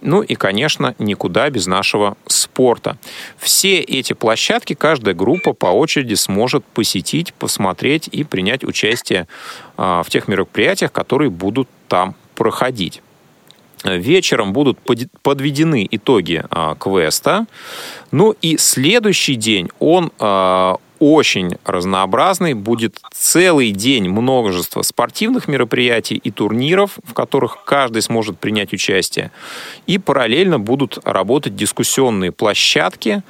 [0.00, 2.98] Ну и, конечно, никуда без нашего спорта.
[3.36, 9.28] Все эти площадки каждая группа по очереди сможет посетить, посмотреть и принять участие
[9.76, 13.02] а, в тех мероприятиях, которые будут там проходить.
[13.84, 14.78] Вечером будут
[15.22, 17.46] подведены итоги а, квеста.
[18.10, 22.54] Ну и следующий день, он а, очень разнообразный.
[22.54, 29.30] Будет целый день множество спортивных мероприятий и турниров, в которых каждый сможет принять участие.
[29.86, 33.22] И параллельно будут работать дискуссионные площадки,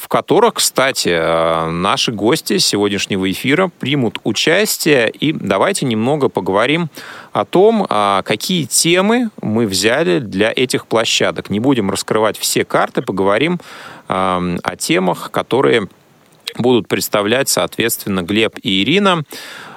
[0.00, 5.10] в которых, кстати, э, наши гости сегодняшнего эфира примут участие.
[5.10, 6.88] И давайте немного поговорим
[7.32, 11.50] о том, а, какие темы мы взяли для этих площадок.
[11.50, 13.60] Не будем раскрывать все карты, поговорим
[14.08, 15.86] о темах, которые
[16.58, 19.22] будут представлять, соответственно, Глеб и Ирина.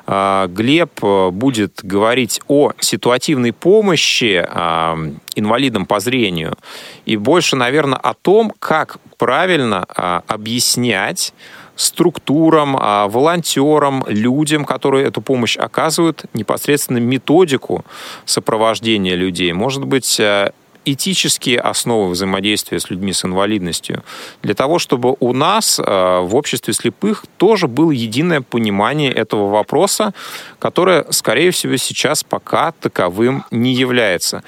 [0.05, 4.97] А, Глеб э, будет говорить о ситуативной помощи а,
[5.35, 6.57] инвалидам по зрению
[7.05, 11.33] и больше, наверное, о том, как правильно а, объяснять
[11.75, 12.75] структурам,
[13.09, 17.83] волонтерам, людям, которые эту помощь оказывают, непосредственно методику
[18.25, 19.53] сопровождения людей.
[19.53, 20.51] Может быть, э,
[20.85, 24.03] этические основы взаимодействия с людьми с инвалидностью,
[24.41, 30.13] для того, чтобы у нас э, в обществе слепых тоже было единое понимание этого вопроса,
[30.59, 34.43] которое, скорее всего, сейчас пока таковым не является.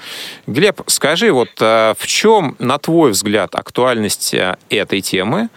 [0.46, 5.48] Глеб, скажи, вот э, в чем, на твой взгляд, актуальность э, этой темы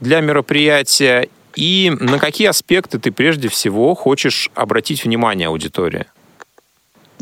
[0.00, 6.06] для мероприятия и на какие аспекты ты прежде всего хочешь обратить внимание аудитории?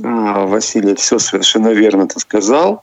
[0.03, 2.83] А, Василий все совершенно верно ты сказал.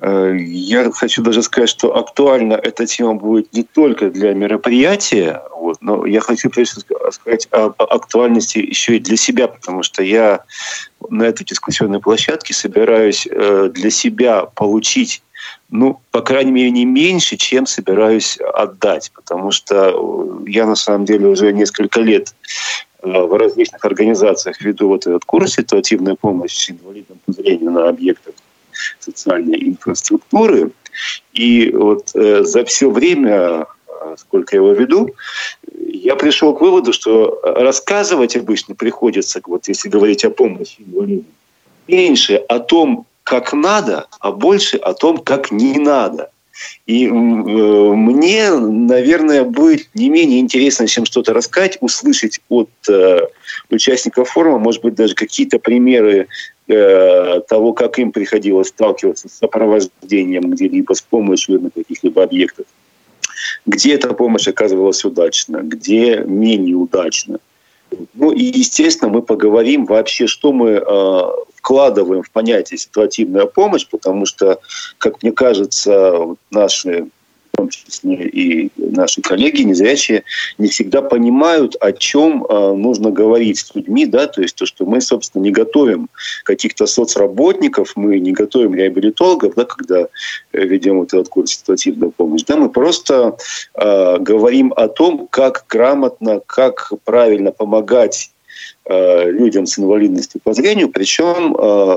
[0.00, 5.78] Э, я хочу даже сказать, что актуальна эта тема будет не только для мероприятия, вот,
[5.80, 10.40] но я хочу прежде сказать об актуальности еще и для себя, потому что я
[11.08, 15.22] на этой дискуссионной площадке собираюсь э, для себя получить
[15.70, 21.26] ну, по крайней мере, не меньше, чем собираюсь отдать, потому что я на самом деле
[21.26, 22.34] уже несколько лет
[22.91, 28.34] Э, в различных организациях веду вот этот курс «Ситуативная помощь инвалидам по зрению на объектах
[29.00, 30.70] социальной инфраструктуры».
[31.32, 35.10] И вот э, за все время, э, сколько я его веду,
[35.76, 41.26] я пришел к выводу, что рассказывать обычно приходится, вот если говорить о помощи инвалидам,
[41.88, 46.30] меньше о том, как надо, а больше о том, как не надо.
[46.86, 53.20] И э, мне, наверное, будет не менее интересно, чем что-то рассказать, услышать от э,
[53.70, 56.28] участников форума, может быть, даже какие-то примеры
[56.68, 62.66] э, того, как им приходилось сталкиваться с сопровождением где-либо, с помощью каких-либо объектов.
[63.66, 67.38] Где эта помощь оказывалась удачно, где менее удачно.
[68.14, 71.22] Ну и, естественно, мы поговорим вообще, что мы э,
[71.54, 74.58] вкладываем в понятие ситуативная помощь, потому что,
[74.98, 77.06] как мне кажется, наши
[77.62, 80.24] том числе и наши коллеги незрячие,
[80.58, 84.84] не всегда понимают, о чем э, нужно говорить с людьми, да, то есть то, что
[84.84, 86.08] мы, собственно, не готовим
[86.44, 90.08] каких-то соцработников, мы не готовим реабилитологов, да, когда
[90.52, 93.36] э, ведем вот этот курс ситуативная помощь, да, мы просто
[93.74, 98.30] э, говорим о том, как грамотно, как правильно помогать
[98.84, 100.88] Э, людям с инвалидностью по зрению.
[100.88, 101.54] Причем,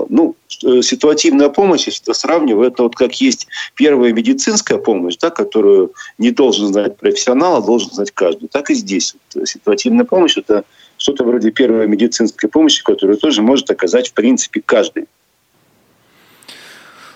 [0.10, 0.36] ну,
[0.82, 6.32] ситуативная помощь, если это сравнивать, это вот как есть первая медицинская помощь, да, которую не
[6.32, 8.48] должен знать профессионал, а должен знать каждый.
[8.48, 9.16] Так и здесь.
[9.34, 10.64] Вот, ситуативная помощь– это
[10.98, 15.06] что-то вроде первой медицинской помощи, которую тоже может оказать, в принципе, каждый.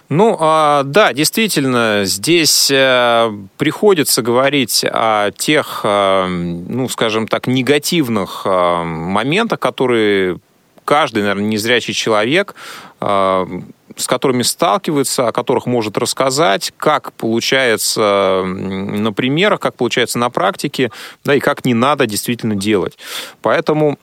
[0.10, 8.42] Ну, а, да, действительно, здесь э, приходится говорить о тех, э, ну, скажем так, негативных
[8.44, 10.40] э, моментах, которые
[10.84, 12.56] каждый, наверное, незрячий человек
[13.00, 20.92] с которыми сталкивается, о которых может рассказать, как получается на примерах, как получается на практике,
[21.24, 22.98] да, и как не надо действительно делать.
[23.42, 23.98] Поэтому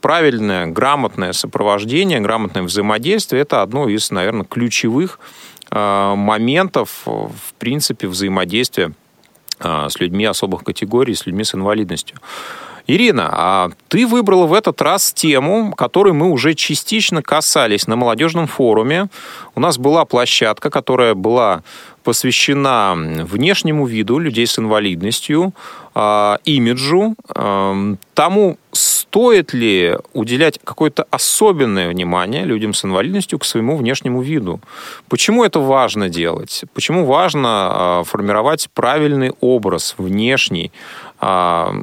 [0.00, 5.18] правильное, грамотное сопровождение, грамотное взаимодействие– это одно из, наверное, ключевых
[5.74, 8.92] Э, моментов, в принципе, взаимодействия
[9.58, 12.18] э, с людьми особых категорий, с людьми с инвалидностью.
[12.86, 18.46] Ирина, а ты выбрала в этот раз тему, которой мы уже частично касались на молодежном
[18.46, 19.08] форуме.
[19.54, 21.62] У нас была площадка, которая была
[22.02, 25.54] посвящена внешнему виду людей с инвалидностью,
[25.94, 33.76] а, имиджу, а, тому, стоит ли уделять какое-то особенное внимание людям с инвалидностью к своему
[33.76, 34.60] внешнему виду.
[35.08, 36.64] Почему это важно делать?
[36.72, 40.72] Почему важно а, формировать правильный образ внешний,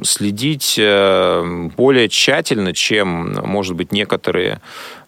[0.04, 4.60] следить э, более тщательно, чем, может быть, некоторые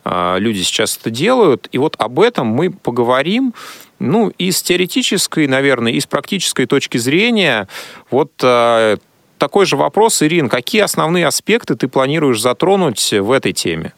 [0.04, 1.68] люди сейчас это делают.
[1.70, 3.54] И вот об этом мы поговорим
[4.02, 7.68] ну, и с теоретической, наверное, и с практической точки зрения,
[8.10, 8.96] вот э,
[9.38, 13.92] такой же вопрос, Ирин, какие основные аспекты ты планируешь затронуть в этой теме?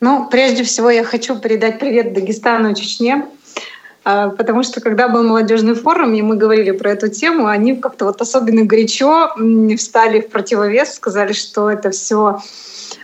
[0.00, 3.24] Ну, прежде всего, я хочу передать привет Дагестану и Чечне,
[4.02, 8.20] потому что когда был молодежный форум, и мы говорили про эту тему, они как-то вот
[8.20, 9.34] особенно горячо
[9.76, 12.40] встали в противовес, сказали, что это все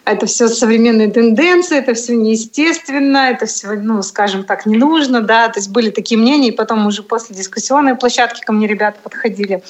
[0.05, 5.49] это все современные тенденции, это все неестественно, это все, ну, скажем так, не нужно, да,
[5.49, 9.63] то есть были такие мнения, и потом уже после дискуссионной площадки ко мне ребята подходили.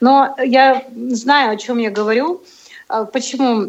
[0.00, 2.42] Но я знаю, о чем я говорю,
[2.88, 3.66] а, почему,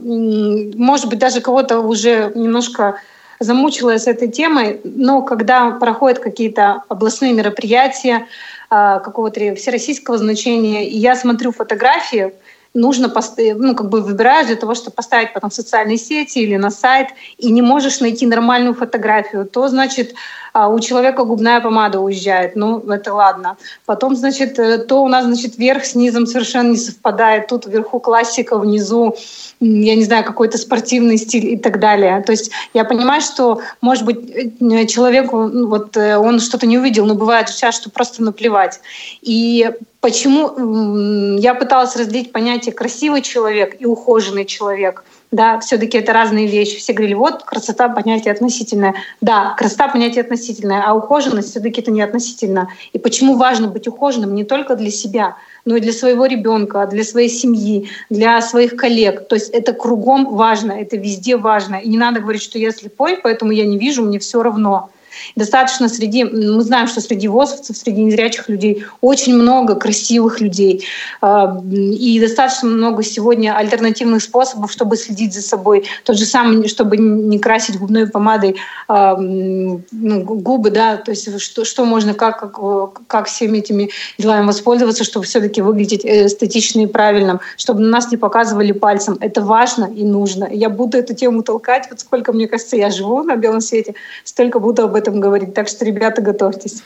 [0.78, 3.00] может быть, даже кого-то уже немножко
[3.40, 8.28] замучила с этой темой, но когда проходят какие-то областные мероприятия
[8.70, 12.34] а, какого-то всероссийского значения, и я смотрю фотографии,
[12.74, 13.12] нужно
[13.56, 17.10] ну, как бы выбираешь для того, чтобы поставить потом в социальные сети или на сайт,
[17.38, 20.14] и не можешь найти нормальную фотографию, то, значит,
[20.54, 23.58] а у человека губная помада уезжает, ну, это ладно.
[23.86, 28.00] Потом, значит, э, то у нас, значит, верх с низом совершенно не совпадает, тут вверху
[28.00, 29.16] классика, внизу,
[29.60, 32.22] я не знаю, какой-то спортивный стиль и так далее.
[32.26, 36.78] То есть я понимаю, что, может быть, э, человеку, ну, вот э, он что-то не
[36.78, 38.80] увидел, но бывает сейчас, что просто наплевать.
[39.22, 39.70] И
[40.02, 46.80] почему я пыталась разделить понятие красивый человек и ухоженный человек— да, все-таки это разные вещи.
[46.80, 48.96] Все говорили, вот красота понятие относительное.
[49.22, 52.70] Да, красота понятие относительное, а ухоженность все-таки это не относительно.
[52.94, 57.04] И почему важно быть ухоженным не только для себя, но и для своего ребенка, для
[57.04, 59.28] своей семьи, для своих коллег.
[59.28, 61.76] То есть это кругом важно, это везде важно.
[61.76, 64.90] И не надо говорить, что я слепой, поэтому я не вижу, мне все равно.
[65.36, 70.86] Достаточно среди, мы знаем, что среди ВОЗовцев, среди незрячих людей очень много красивых людей.
[71.22, 75.86] А, и достаточно много сегодня альтернативных способов, чтобы следить за собой.
[76.04, 78.56] Тот же самый, чтобы не красить губной помадой
[78.88, 84.46] а, ну, губы, да, то есть что, что можно, как, как, как всеми этими делами
[84.46, 89.18] воспользоваться, чтобы все-таки выглядеть эстетично и правильно, чтобы на нас не показывали пальцем.
[89.22, 90.48] Это важно и нужно.
[90.52, 94.60] Я буду эту тему толкать, вот сколько, мне кажется, я живу на белом свете, столько
[94.60, 95.54] буду об этом говорить.
[95.54, 96.84] Так что, ребята, готовьтесь.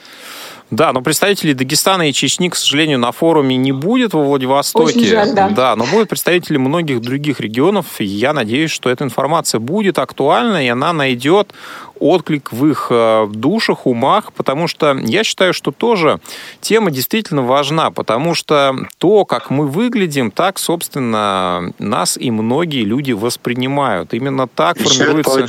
[0.72, 4.98] Да, но представителей Дагестана и Чечни, к сожалению, на форуме не будет во Владивостоке.
[4.98, 5.50] Очень жаль, да.
[5.50, 7.86] да, но будут представители многих других регионов.
[8.00, 11.54] И я надеюсь, что эта информация будет актуальна, и она найдет
[12.00, 16.20] отклик в их э, душах, умах, потому что я считаю, что тоже
[16.60, 23.12] тема действительно важна, потому что то, как мы выглядим, так, собственно, нас и многие люди
[23.12, 24.14] воспринимают.
[24.14, 25.48] Именно так формируется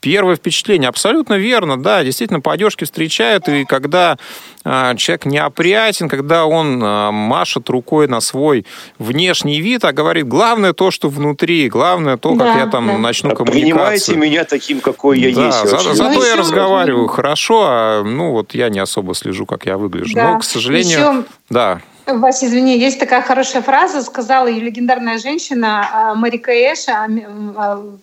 [0.00, 4.16] Первое впечатление, абсолютно верно, да, действительно, по одежке встречают, и когда
[4.64, 8.64] э, человек неопрятен, когда он э, машет рукой на свой
[8.98, 12.98] внешний вид, а говорит, главное то, что внутри, главное то, как да, я там да.
[12.98, 13.62] начну а коммуникацию.
[13.62, 15.68] Принимайте меня таким, какой я да, есть.
[15.68, 19.76] За, за, зато я разговариваю хорошо, а ну вот я не особо слежу, как я
[19.76, 20.14] выгляжу.
[20.14, 20.32] Да.
[20.32, 21.24] Но, к сожалению, еще...
[21.50, 21.80] да.
[22.08, 27.06] Вася, извини, есть такая хорошая фраза, сказала ее легендарная женщина а, Марика Эша.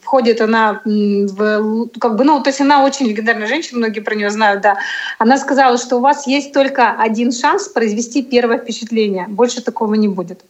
[0.01, 1.87] Входит она в...
[1.99, 4.77] Как бы, ну, то есть она очень легендарная женщина, многие про нее знают, да.
[5.17, 9.25] Она сказала, что у вас есть только один шанс произвести первое впечатление.
[9.27, 10.41] Больше такого не будет.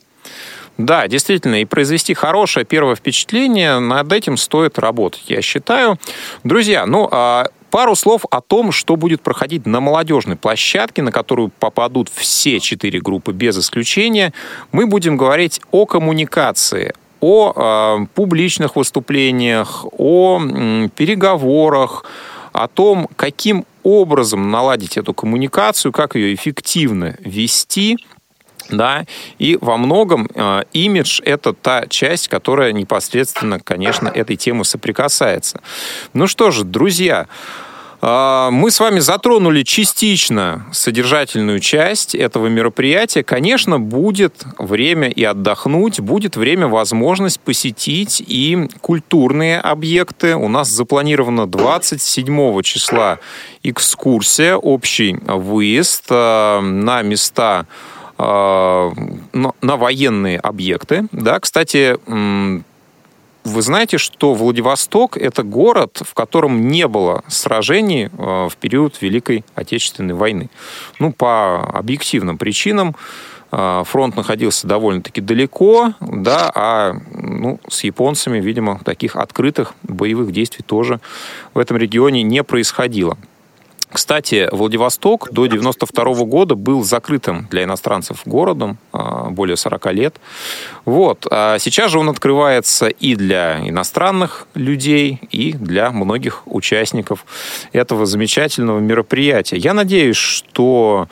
[0.78, 5.98] Да, действительно, и произвести хорошее первое впечатление, над этим стоит работать, я считаю.
[6.44, 11.50] Друзья, ну, а Пару слов о том, что будет проходить на молодежной площадке, на которую
[11.50, 14.32] попадут все четыре группы без исключения.
[14.72, 22.06] Мы будем говорить о коммуникации, о э, публичных выступлениях, о э, переговорах,
[22.54, 27.98] о том, каким образом наладить эту коммуникацию, как ее эффективно вести–
[28.70, 29.06] да,
[29.38, 35.62] и во многом э, имидж— это та часть, которая непосредственно, конечно, этой темы соприкасается.
[36.14, 37.28] Ну что же, друзья,
[38.02, 43.24] э, мы с вами затронули частично содержательную часть этого мероприятия.
[43.24, 50.36] Конечно, будет время и отдохнуть, будет время, возможность посетить и культурные объекты.
[50.36, 53.20] У нас запланировано 27 числа
[53.62, 57.68] экскурсия, общий выезд э, на места
[58.18, 61.08] на военные объекты.
[61.12, 61.98] Да, кстати,
[63.46, 69.46] вы знаете, что Владивосток– это город, в котором не было сражений а, в период Великой
[69.54, 70.50] Отечественной войны.
[71.00, 72.96] Ну, по объективным причинам
[73.52, 80.66] а, фронт находился довольно-таки далеко, да, а ну, с японцами, видимо, таких открытых боевых действий
[80.66, 81.00] тоже
[81.54, 83.16] в этом регионе не происходило.
[83.92, 90.16] Кстати, Владивосток до 92 года был закрытым для иностранцев городом а, более 40 лет.
[90.86, 91.28] Вот.
[91.30, 97.26] А сейчас же он открывается и для иностранных людей, и для многих участников
[97.74, 99.58] этого замечательного мероприятия.
[99.58, 101.08] Я надеюсь, что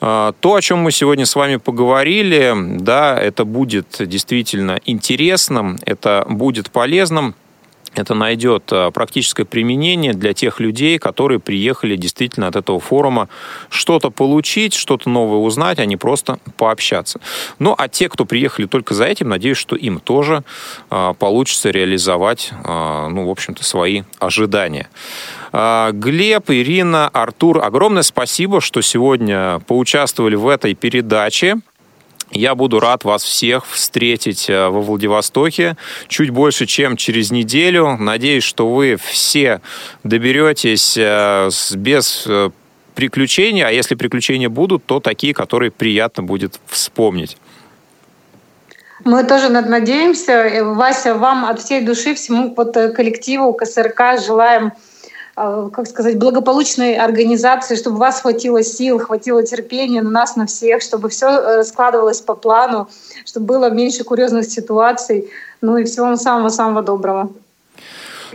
[0.00, 6.26] а, то, о чем мы сегодня с вами поговорили, да, это будет действительно интересным, это
[6.28, 7.34] будет полезным
[7.98, 13.28] это найдет э, практическое применение для тех людей, которые приехали действительно от этого форума
[13.68, 17.20] что-то получить, что-то новое узнать, а не просто пообщаться.
[17.58, 20.44] Ну, а те, кто приехали только за этим, надеюсь, что им тоже
[20.90, 24.88] э, получится реализовать, э, ну, в общем-то, свои ожидания.
[25.52, 31.60] Глеб, Ирина, Артур, огромное спасибо, что сегодня поучаствовали в этой передаче.
[32.34, 35.76] Я буду рад вас всех встретить э, во Владивостоке
[36.08, 37.96] чуть больше, чем через неделю.
[37.96, 39.60] Надеюсь, что вы все
[40.02, 42.50] доберетесь э, без э,
[42.96, 47.36] приключений, а если приключения будут, то такие, которые приятно будет вспомнить.
[49.04, 50.64] Мы тоже надеемся.
[50.64, 54.72] Вася, вам от всей души, всему вот коллективу КСРК желаем
[55.34, 60.80] как сказать, благополучной организации, чтобы у вас хватило сил, хватило терпения на нас, на всех,
[60.80, 62.88] чтобы все э, складывалось по плану,
[63.24, 65.28] чтобы было меньше курьезных ситуаций.
[65.60, 67.32] Ну и всего самого-самого доброго.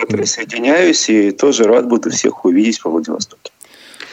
[0.07, 3.51] Присоединяюсь и тоже рад буду всех увидеть во Владивостоке.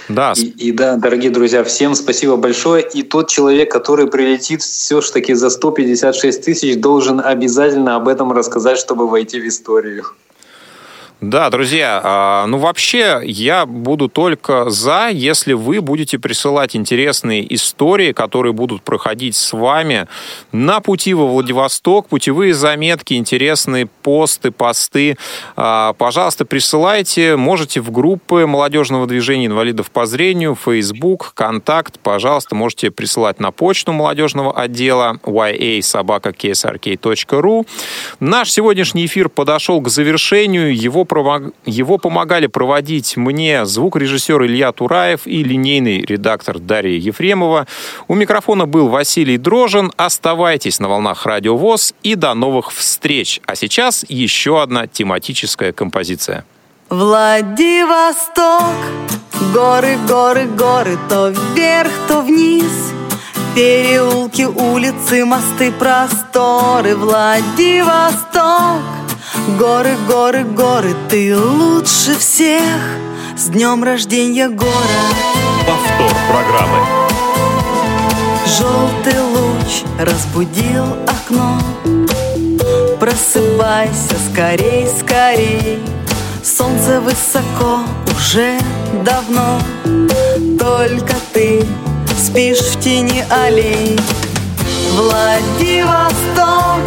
[0.08, 0.34] Да.
[0.36, 2.86] И, и да, дорогие друзья, всем спасибо большое.
[2.88, 9.08] И тот человек, который прилетит все-таки за 156 тысяч, должен обязательно об этом рассказать, чтобы
[9.08, 10.04] войти в историю.
[11.22, 18.12] Да, друзья, а, ну вообще я буду только за, если вы будете присылать интересные истории,
[18.12, 20.08] которые будут проходить с вами
[20.52, 25.16] на пути во Владивосток, путевые заметки, интересные посты, посты.
[25.56, 32.90] А, пожалуйста, присылайте, можете в группы молодежного движения инвалидов по зрению, Facebook, Контакт, пожалуйста, можете
[32.90, 37.66] присылать на почту молодежного отдела ya.sobaka.ksrk.ru.
[38.20, 41.05] Наш сегодняшний эфир подошел к завершению, его
[41.64, 47.66] его помогали проводить мне звукорежиссер Илья Тураев и линейный редактор Дарья Ефремова.
[48.08, 49.92] У микрофона был Василий Дрожин.
[49.96, 53.40] Оставайтесь на волнах Радио ВОЗ и до новых встреч.
[53.46, 56.44] А сейчас еще одна тематическая композиция.
[56.88, 58.76] Владивосток,
[59.52, 62.92] горы, горы, горы, то вверх, то вниз.
[63.56, 68.82] Переулки, улицы, мосты, просторы, Владивосток.
[69.34, 72.62] Горы, горы, горы, ты лучше всех.
[73.36, 74.72] С днем рождения город
[75.66, 76.78] Повтор программы.
[78.46, 81.60] Желтый луч разбудил окно.
[83.00, 85.80] Просыпайся скорей, скорей.
[86.42, 87.80] Солнце высоко
[88.16, 88.58] уже
[89.04, 89.60] давно.
[90.58, 91.64] Только ты
[92.16, 93.98] спишь в тени аллей.
[94.92, 96.80] Владивосток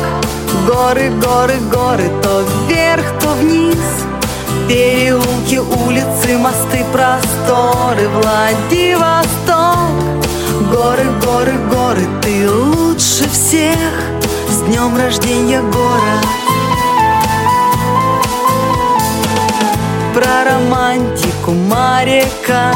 [0.70, 3.76] Горы, горы, горы, то вверх, то вниз.
[4.68, 9.90] Переулки, улицы, мосты, просторы Владивосток.
[10.72, 13.80] Горы, горы, горы, ты лучше всех.
[14.48, 16.28] С днем рождения город
[20.14, 22.76] Про романтику моряка.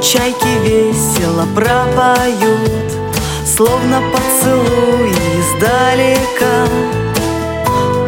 [0.00, 3.01] Чайки весело пропоют
[3.44, 6.66] Словно поцелуй издалека.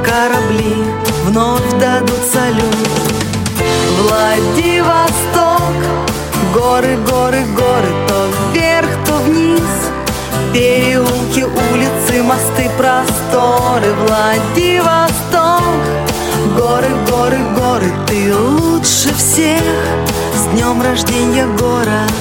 [0.04, 0.84] Корабли
[1.24, 2.76] вновь дадут салют
[3.98, 5.60] Владивосток
[6.54, 9.60] Горы, горы, горы То вверх, то вниз.
[10.52, 13.92] Переулки, улицы, мосты, просторы.
[14.06, 15.62] Владивосток
[16.56, 19.62] Горы, горы, горы Ты лучше всех.
[20.36, 22.12] С днем рождения город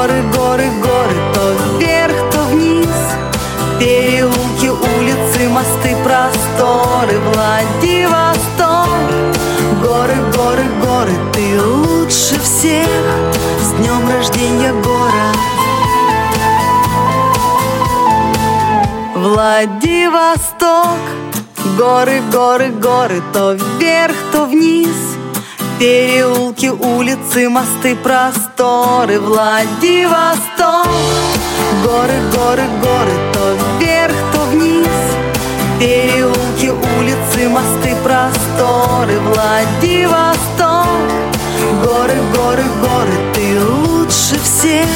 [0.00, 2.86] горы, горы, горы, то вверх, то вниз.
[3.78, 8.88] Переулки, улицы, мосты, просторы, Владивосток.
[9.82, 12.88] Горы, горы, горы, ты лучше всех.
[13.62, 15.36] С днем рождения город.
[19.16, 21.00] Владивосток.
[21.76, 24.99] Горы, горы, горы, то вверх, то вниз.
[25.80, 30.86] Переулки, улицы, мосты, просторы Владивосток.
[31.82, 34.86] Горы, горы, горы, то вверх, то вниз.
[35.78, 40.86] Переулки, улицы, мосты, просторы Владивосток.
[41.82, 44.86] Горы, горы, горы, ты лучше всех.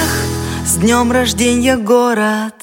[0.66, 2.54] С днем рождения, город!